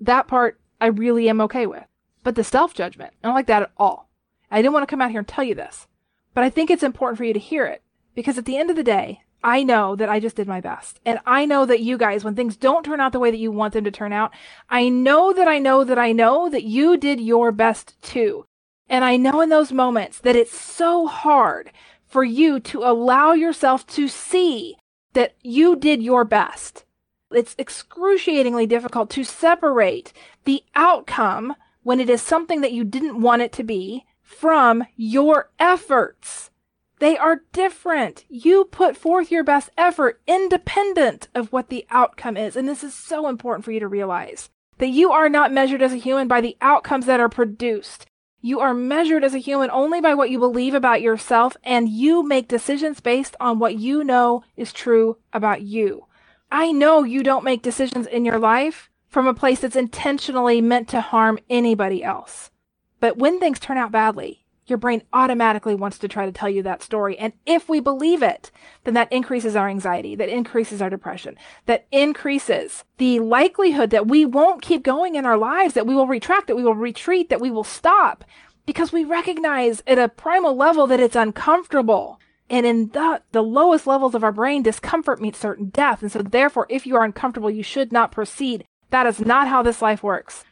That 0.00 0.26
part 0.26 0.60
I 0.80 0.86
really 0.86 1.28
am 1.28 1.40
okay 1.42 1.66
with. 1.66 1.84
But 2.24 2.34
the 2.34 2.42
self 2.42 2.74
judgment, 2.74 3.14
I 3.22 3.28
don't 3.28 3.36
like 3.36 3.46
that 3.46 3.62
at 3.62 3.70
all. 3.76 4.10
I 4.50 4.60
didn't 4.60 4.74
want 4.74 4.82
to 4.82 4.90
come 4.90 5.00
out 5.00 5.12
here 5.12 5.20
and 5.20 5.28
tell 5.28 5.44
you 5.44 5.54
this, 5.54 5.86
but 6.34 6.42
I 6.42 6.50
think 6.50 6.68
it's 6.68 6.82
important 6.82 7.16
for 7.16 7.22
you 7.22 7.32
to 7.32 7.38
hear 7.38 7.64
it 7.64 7.82
because 8.16 8.36
at 8.38 8.44
the 8.44 8.56
end 8.56 8.70
of 8.70 8.76
the 8.76 8.82
day, 8.82 9.20
I 9.44 9.62
know 9.62 9.94
that 9.94 10.08
I 10.08 10.18
just 10.18 10.34
did 10.34 10.48
my 10.48 10.60
best. 10.60 10.98
And 11.06 11.20
I 11.24 11.46
know 11.46 11.64
that 11.64 11.80
you 11.80 11.96
guys, 11.96 12.24
when 12.24 12.34
things 12.34 12.56
don't 12.56 12.84
turn 12.84 13.00
out 13.00 13.12
the 13.12 13.20
way 13.20 13.30
that 13.30 13.38
you 13.38 13.52
want 13.52 13.72
them 13.72 13.84
to 13.84 13.92
turn 13.92 14.12
out, 14.12 14.32
I 14.68 14.88
know 14.88 15.32
that 15.32 15.46
I 15.46 15.60
know 15.60 15.84
that 15.84 15.98
I 15.98 16.10
know 16.10 16.50
that 16.50 16.64
you 16.64 16.96
did 16.96 17.20
your 17.20 17.52
best 17.52 17.94
too. 18.02 18.46
And 18.88 19.04
I 19.04 19.16
know 19.16 19.40
in 19.40 19.48
those 19.48 19.70
moments 19.70 20.18
that 20.18 20.34
it's 20.34 20.58
so 20.58 21.06
hard 21.06 21.70
for 22.04 22.24
you 22.24 22.58
to 22.58 22.82
allow 22.82 23.32
yourself 23.32 23.86
to 23.86 24.08
see 24.08 24.76
that 25.12 25.34
you 25.42 25.76
did 25.76 26.02
your 26.02 26.24
best. 26.24 26.84
It's 27.30 27.54
excruciatingly 27.58 28.66
difficult 28.66 29.10
to 29.10 29.24
separate 29.24 30.12
the 30.44 30.62
outcome 30.74 31.54
when 31.82 32.00
it 32.00 32.10
is 32.10 32.22
something 32.22 32.60
that 32.60 32.72
you 32.72 32.84
didn't 32.84 33.20
want 33.20 33.42
it 33.42 33.52
to 33.52 33.64
be 33.64 34.04
from 34.22 34.84
your 34.96 35.50
efforts. 35.58 36.50
They 36.98 37.16
are 37.16 37.42
different. 37.52 38.24
You 38.28 38.66
put 38.66 38.96
forth 38.96 39.30
your 39.30 39.42
best 39.42 39.70
effort 39.78 40.20
independent 40.26 41.28
of 41.34 41.52
what 41.52 41.68
the 41.68 41.86
outcome 41.90 42.36
is. 42.36 42.56
And 42.56 42.68
this 42.68 42.84
is 42.84 42.94
so 42.94 43.26
important 43.26 43.64
for 43.64 43.72
you 43.72 43.80
to 43.80 43.88
realize 43.88 44.50
that 44.78 44.88
you 44.88 45.10
are 45.10 45.28
not 45.28 45.52
measured 45.52 45.82
as 45.82 45.92
a 45.92 45.96
human 45.96 46.28
by 46.28 46.40
the 46.40 46.56
outcomes 46.60 47.06
that 47.06 47.20
are 47.20 47.28
produced. 47.28 48.06
You 48.42 48.60
are 48.60 48.72
measured 48.72 49.22
as 49.22 49.34
a 49.34 49.38
human 49.38 49.70
only 49.70 50.00
by 50.00 50.14
what 50.14 50.30
you 50.30 50.38
believe 50.38 50.74
about 50.74 51.02
yourself, 51.02 51.56
and 51.62 51.88
you 51.88 52.22
make 52.22 52.48
decisions 52.48 53.00
based 53.00 53.36
on 53.38 53.58
what 53.58 53.78
you 53.78 54.02
know 54.02 54.44
is 54.56 54.72
true 54.72 55.18
about 55.32 55.62
you. 55.62 56.06
I 56.50 56.72
know 56.72 57.04
you 57.04 57.22
don't 57.22 57.44
make 57.44 57.62
decisions 57.62 58.06
in 58.06 58.24
your 58.24 58.38
life 58.38 58.88
from 59.08 59.26
a 59.26 59.34
place 59.34 59.60
that's 59.60 59.76
intentionally 59.76 60.60
meant 60.60 60.88
to 60.88 61.00
harm 61.00 61.38
anybody 61.50 62.02
else. 62.02 62.50
But 62.98 63.18
when 63.18 63.38
things 63.40 63.60
turn 63.60 63.76
out 63.76 63.92
badly, 63.92 64.46
your 64.70 64.78
brain 64.78 65.02
automatically 65.12 65.74
wants 65.74 65.98
to 65.98 66.08
try 66.08 66.24
to 66.24 66.32
tell 66.32 66.48
you 66.48 66.62
that 66.62 66.82
story. 66.82 67.18
And 67.18 67.32
if 67.44 67.68
we 67.68 67.80
believe 67.80 68.22
it, 68.22 68.50
then 68.84 68.94
that 68.94 69.12
increases 69.12 69.56
our 69.56 69.68
anxiety, 69.68 70.14
that 70.14 70.28
increases 70.28 70.80
our 70.80 70.88
depression, 70.88 71.36
that 71.66 71.86
increases 71.90 72.84
the 72.98 73.20
likelihood 73.20 73.90
that 73.90 74.06
we 74.06 74.24
won't 74.24 74.62
keep 74.62 74.82
going 74.82 75.16
in 75.16 75.26
our 75.26 75.36
lives, 75.36 75.74
that 75.74 75.86
we 75.86 75.94
will 75.94 76.06
retract, 76.06 76.46
that 76.46 76.56
we 76.56 76.64
will 76.64 76.74
retreat, 76.74 77.28
that 77.28 77.40
we 77.40 77.50
will 77.50 77.64
stop 77.64 78.24
because 78.64 78.92
we 78.92 79.04
recognize 79.04 79.82
at 79.86 79.98
a 79.98 80.08
primal 80.08 80.56
level 80.56 80.86
that 80.86 81.00
it's 81.00 81.16
uncomfortable. 81.16 82.20
And 82.48 82.64
in 82.64 82.88
the, 82.88 83.22
the 83.32 83.42
lowest 83.42 83.86
levels 83.86 84.14
of 84.14 84.24
our 84.24 84.32
brain, 84.32 84.62
discomfort 84.62 85.20
means 85.20 85.36
certain 85.36 85.70
death. 85.70 86.02
And 86.02 86.10
so 86.10 86.20
therefore, 86.20 86.66
if 86.68 86.86
you 86.86 86.96
are 86.96 87.04
uncomfortable, 87.04 87.50
you 87.50 87.62
should 87.62 87.92
not 87.92 88.12
proceed 88.12 88.64
that 88.90 89.06
is 89.06 89.20
not 89.20 89.48
how 89.48 89.62
this 89.62 89.80
life 89.80 90.02
works. 90.02 90.44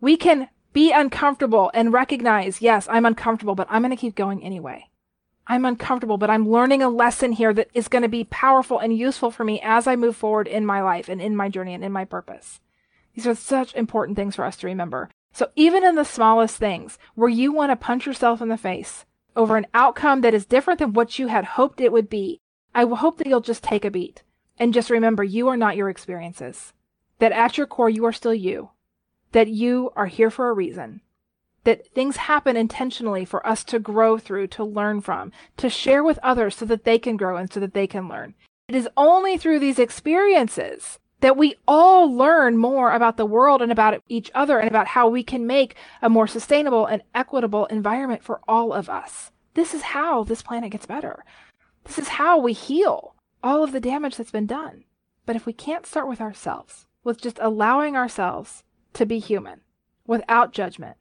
We 0.00 0.16
can 0.16 0.48
be 0.76 0.92
uncomfortable 0.92 1.70
and 1.72 1.90
recognize, 1.90 2.60
yes, 2.60 2.86
I'm 2.90 3.06
uncomfortable, 3.06 3.54
but 3.54 3.66
I'm 3.70 3.80
going 3.80 3.96
to 3.96 3.96
keep 3.96 4.14
going 4.14 4.44
anyway. 4.44 4.90
I'm 5.46 5.64
uncomfortable, 5.64 6.18
but 6.18 6.28
I'm 6.28 6.50
learning 6.50 6.82
a 6.82 6.90
lesson 6.90 7.32
here 7.32 7.54
that 7.54 7.70
is 7.72 7.88
going 7.88 8.02
to 8.02 8.10
be 8.10 8.24
powerful 8.24 8.78
and 8.78 8.94
useful 8.94 9.30
for 9.30 9.42
me 9.42 9.58
as 9.62 9.86
I 9.86 9.96
move 9.96 10.16
forward 10.16 10.46
in 10.46 10.66
my 10.66 10.82
life 10.82 11.08
and 11.08 11.18
in 11.18 11.34
my 11.34 11.48
journey 11.48 11.72
and 11.72 11.82
in 11.82 11.92
my 11.92 12.04
purpose. 12.04 12.60
These 13.14 13.26
are 13.26 13.34
such 13.34 13.74
important 13.74 14.16
things 14.16 14.36
for 14.36 14.44
us 14.44 14.58
to 14.58 14.66
remember. 14.66 15.08
So 15.32 15.48
even 15.56 15.82
in 15.82 15.94
the 15.94 16.04
smallest 16.04 16.58
things 16.58 16.98
where 17.14 17.30
you 17.30 17.52
want 17.52 17.70
to 17.70 17.76
punch 17.76 18.04
yourself 18.04 18.42
in 18.42 18.50
the 18.50 18.58
face 18.58 19.06
over 19.34 19.56
an 19.56 19.68
outcome 19.72 20.20
that 20.20 20.34
is 20.34 20.44
different 20.44 20.78
than 20.78 20.92
what 20.92 21.18
you 21.18 21.28
had 21.28 21.46
hoped 21.46 21.80
it 21.80 21.90
would 21.90 22.10
be, 22.10 22.38
I 22.74 22.84
hope 22.84 23.16
that 23.16 23.26
you'll 23.26 23.40
just 23.40 23.64
take 23.64 23.86
a 23.86 23.90
beat 23.90 24.24
and 24.58 24.74
just 24.74 24.90
remember 24.90 25.24
you 25.24 25.48
are 25.48 25.56
not 25.56 25.76
your 25.76 25.88
experiences 25.88 26.74
that 27.18 27.32
at 27.32 27.56
your 27.56 27.66
core 27.66 27.88
you 27.88 28.04
are 28.04 28.12
still 28.12 28.34
you, 28.34 28.68
that 29.32 29.48
you 29.48 29.90
are 29.96 30.06
here 30.06 30.30
for 30.30 30.48
a 30.48 30.54
reason, 30.54 31.00
that 31.64 31.86
things 31.88 32.16
happen 32.16 32.56
intentionally 32.56 33.24
for 33.24 33.46
us 33.46 33.64
to 33.64 33.78
grow 33.78 34.18
through, 34.18 34.46
to 34.46 34.64
learn 34.64 35.00
from, 35.00 35.32
to 35.56 35.68
share 35.68 36.02
with 36.02 36.18
others 36.22 36.56
so 36.56 36.64
that 36.64 36.84
they 36.84 36.98
can 36.98 37.16
grow 37.16 37.36
and 37.36 37.52
so 37.52 37.60
that 37.60 37.74
they 37.74 37.86
can 37.86 38.08
learn. 38.08 38.34
It 38.68 38.74
is 38.74 38.88
only 38.96 39.36
through 39.36 39.60
these 39.60 39.78
experiences 39.78 40.98
that 41.20 41.36
we 41.36 41.54
all 41.66 42.12
learn 42.12 42.56
more 42.58 42.92
about 42.92 43.16
the 43.16 43.26
world 43.26 43.62
and 43.62 43.72
about 43.72 44.02
each 44.08 44.30
other 44.34 44.58
and 44.58 44.68
about 44.68 44.88
how 44.88 45.08
we 45.08 45.22
can 45.22 45.46
make 45.46 45.74
a 46.02 46.10
more 46.10 46.26
sustainable 46.26 46.86
and 46.86 47.02
equitable 47.14 47.66
environment 47.66 48.22
for 48.22 48.40
all 48.46 48.72
of 48.72 48.88
us. 48.88 49.30
This 49.54 49.72
is 49.72 49.82
how 49.82 50.24
this 50.24 50.42
planet 50.42 50.72
gets 50.72 50.86
better. 50.86 51.24
This 51.84 51.98
is 51.98 52.08
how 52.08 52.38
we 52.38 52.52
heal 52.52 53.14
all 53.42 53.62
of 53.62 53.72
the 53.72 53.80
damage 53.80 54.16
that's 54.16 54.30
been 54.30 54.46
done. 54.46 54.84
But 55.24 55.36
if 55.36 55.46
we 55.46 55.52
can't 55.52 55.86
start 55.86 56.08
with 56.08 56.20
ourselves, 56.20 56.86
with 57.02 57.20
just 57.20 57.38
allowing 57.40 57.96
ourselves 57.96 58.64
to 58.96 59.06
be 59.06 59.18
human 59.18 59.60
without 60.06 60.52
judgment, 60.52 60.96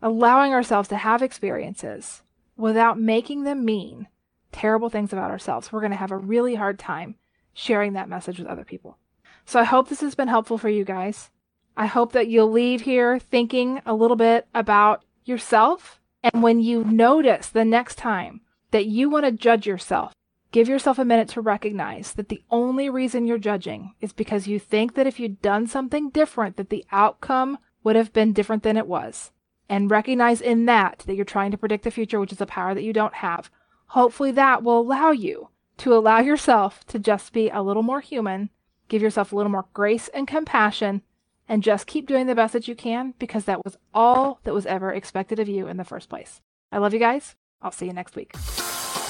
allowing 0.00 0.52
ourselves 0.52 0.88
to 0.88 0.96
have 0.96 1.22
experiences 1.22 2.22
without 2.56 2.98
making 2.98 3.44
them 3.44 3.64
mean 3.64 4.08
terrible 4.52 4.88
things 4.88 5.12
about 5.12 5.30
ourselves, 5.30 5.72
we're 5.72 5.80
going 5.80 5.92
to 5.92 5.96
have 5.96 6.10
a 6.10 6.16
really 6.16 6.54
hard 6.54 6.78
time 6.78 7.16
sharing 7.54 7.94
that 7.94 8.08
message 8.08 8.38
with 8.38 8.48
other 8.48 8.64
people. 8.64 8.98
So 9.44 9.58
I 9.60 9.64
hope 9.64 9.88
this 9.88 10.00
has 10.00 10.14
been 10.14 10.28
helpful 10.28 10.58
for 10.58 10.68
you 10.68 10.84
guys. 10.84 11.30
I 11.76 11.86
hope 11.86 12.12
that 12.12 12.28
you'll 12.28 12.50
leave 12.50 12.82
here 12.82 13.18
thinking 13.18 13.80
a 13.86 13.94
little 13.94 14.16
bit 14.16 14.46
about 14.54 15.04
yourself. 15.24 16.00
And 16.22 16.42
when 16.42 16.60
you 16.60 16.84
notice 16.84 17.48
the 17.48 17.64
next 17.64 17.96
time 17.96 18.42
that 18.70 18.86
you 18.86 19.08
want 19.08 19.24
to 19.24 19.32
judge 19.32 19.66
yourself, 19.66 20.12
Give 20.52 20.68
yourself 20.68 20.98
a 20.98 21.04
minute 21.04 21.28
to 21.30 21.40
recognize 21.40 22.12
that 22.12 22.28
the 22.28 22.42
only 22.50 22.88
reason 22.90 23.26
you're 23.26 23.38
judging 23.38 23.94
is 24.00 24.12
because 24.12 24.46
you 24.46 24.58
think 24.58 24.94
that 24.94 25.06
if 25.06 25.18
you'd 25.18 25.40
done 25.42 25.66
something 25.66 26.10
different 26.10 26.56
that 26.56 26.68
the 26.68 26.84
outcome 26.92 27.58
would 27.82 27.96
have 27.96 28.12
been 28.12 28.32
different 28.32 28.62
than 28.62 28.76
it 28.76 28.86
was. 28.86 29.32
and 29.68 29.90
recognize 29.90 30.42
in 30.42 30.66
that 30.66 31.02
that 31.06 31.14
you're 31.14 31.24
trying 31.24 31.50
to 31.50 31.56
predict 31.56 31.84
the 31.84 31.90
future, 31.90 32.20
which 32.20 32.32
is 32.32 32.40
a 32.42 32.46
power 32.46 32.74
that 32.74 32.82
you 32.82 32.92
don't 32.92 33.14
have. 33.14 33.50
Hopefully, 33.86 34.30
that 34.32 34.62
will 34.62 34.78
allow 34.80 35.10
you 35.12 35.48
to 35.78 35.94
allow 35.94 36.18
yourself 36.18 36.84
to 36.86 36.98
just 36.98 37.32
be 37.32 37.48
a 37.48 37.62
little 37.62 37.82
more 37.82 38.00
human, 38.00 38.50
give 38.88 39.00
yourself 39.00 39.32
a 39.32 39.36
little 39.36 39.50
more 39.50 39.64
grace 39.72 40.08
and 40.08 40.28
compassion, 40.28 41.00
and 41.48 41.62
just 41.62 41.86
keep 41.86 42.06
doing 42.06 42.26
the 42.26 42.34
best 42.34 42.52
that 42.52 42.68
you 42.68 42.74
can 42.74 43.14
because 43.18 43.46
that 43.46 43.64
was 43.64 43.78
all 43.94 44.40
that 44.44 44.52
was 44.52 44.66
ever 44.66 44.92
expected 44.92 45.38
of 45.38 45.48
you 45.48 45.66
in 45.66 45.78
the 45.78 45.84
first 45.84 46.10
place. 46.10 46.42
I 46.70 46.76
love 46.76 46.92
you 46.92 47.00
guys. 47.00 47.34
I'll 47.62 47.70
see 47.72 47.86
you 47.86 47.92
next 47.94 48.14
week. 48.14 48.34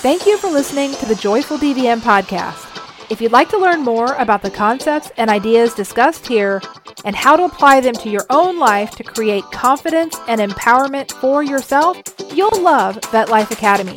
Thank 0.03 0.27
you 0.27 0.37
for 0.37 0.51
listening 0.51 0.93
to 0.95 1.07
the 1.07 1.15
Joyful 1.15 1.59
DVM 1.59 2.01
podcast. 2.01 2.67
If 3.09 3.21
you'd 3.21 3.31
like 3.31 3.49
to 3.51 3.57
learn 3.57 3.83
more 3.83 4.15
about 4.15 4.43
the 4.43 4.51
concepts 4.51 5.13
and 5.17 5.31
ideas 5.31 5.75
discussed 5.75 6.27
here 6.27 6.61
and 7.05 7.15
how 7.15 7.37
to 7.37 7.45
apply 7.45 7.83
them 7.83 7.95
to 7.95 8.11
your 8.11 8.27
own 8.29 8.59
life 8.59 8.91
to 8.97 9.05
create 9.05 9.45
confidence 9.53 10.19
and 10.27 10.41
empowerment 10.41 11.13
for 11.21 11.45
yourself, 11.45 11.99
you'll 12.35 12.61
love 12.61 12.99
Vet 13.13 13.29
Life 13.29 13.53
Academy. 13.53 13.97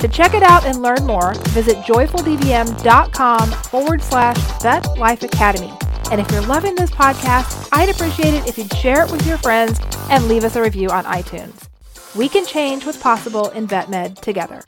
To 0.00 0.08
check 0.08 0.34
it 0.34 0.42
out 0.42 0.64
and 0.64 0.82
learn 0.82 1.06
more, 1.06 1.34
visit 1.50 1.76
joyfuldvm.com 1.76 3.50
forward 3.52 4.02
slash 4.02 4.62
Vet 4.62 4.98
Life 4.98 5.22
Academy. 5.22 5.72
And 6.10 6.20
if 6.20 6.28
you're 6.32 6.42
loving 6.42 6.74
this 6.74 6.90
podcast, 6.90 7.68
I'd 7.70 7.88
appreciate 7.88 8.34
it 8.34 8.48
if 8.48 8.58
you'd 8.58 8.74
share 8.74 9.04
it 9.04 9.12
with 9.12 9.24
your 9.28 9.38
friends 9.38 9.78
and 10.10 10.26
leave 10.26 10.42
us 10.42 10.56
a 10.56 10.62
review 10.62 10.88
on 10.88 11.04
iTunes. 11.04 11.68
We 12.16 12.28
can 12.28 12.44
change 12.44 12.84
what's 12.84 12.98
possible 12.98 13.50
in 13.50 13.68
vet 13.68 13.88
med 13.88 14.16
together. 14.16 14.64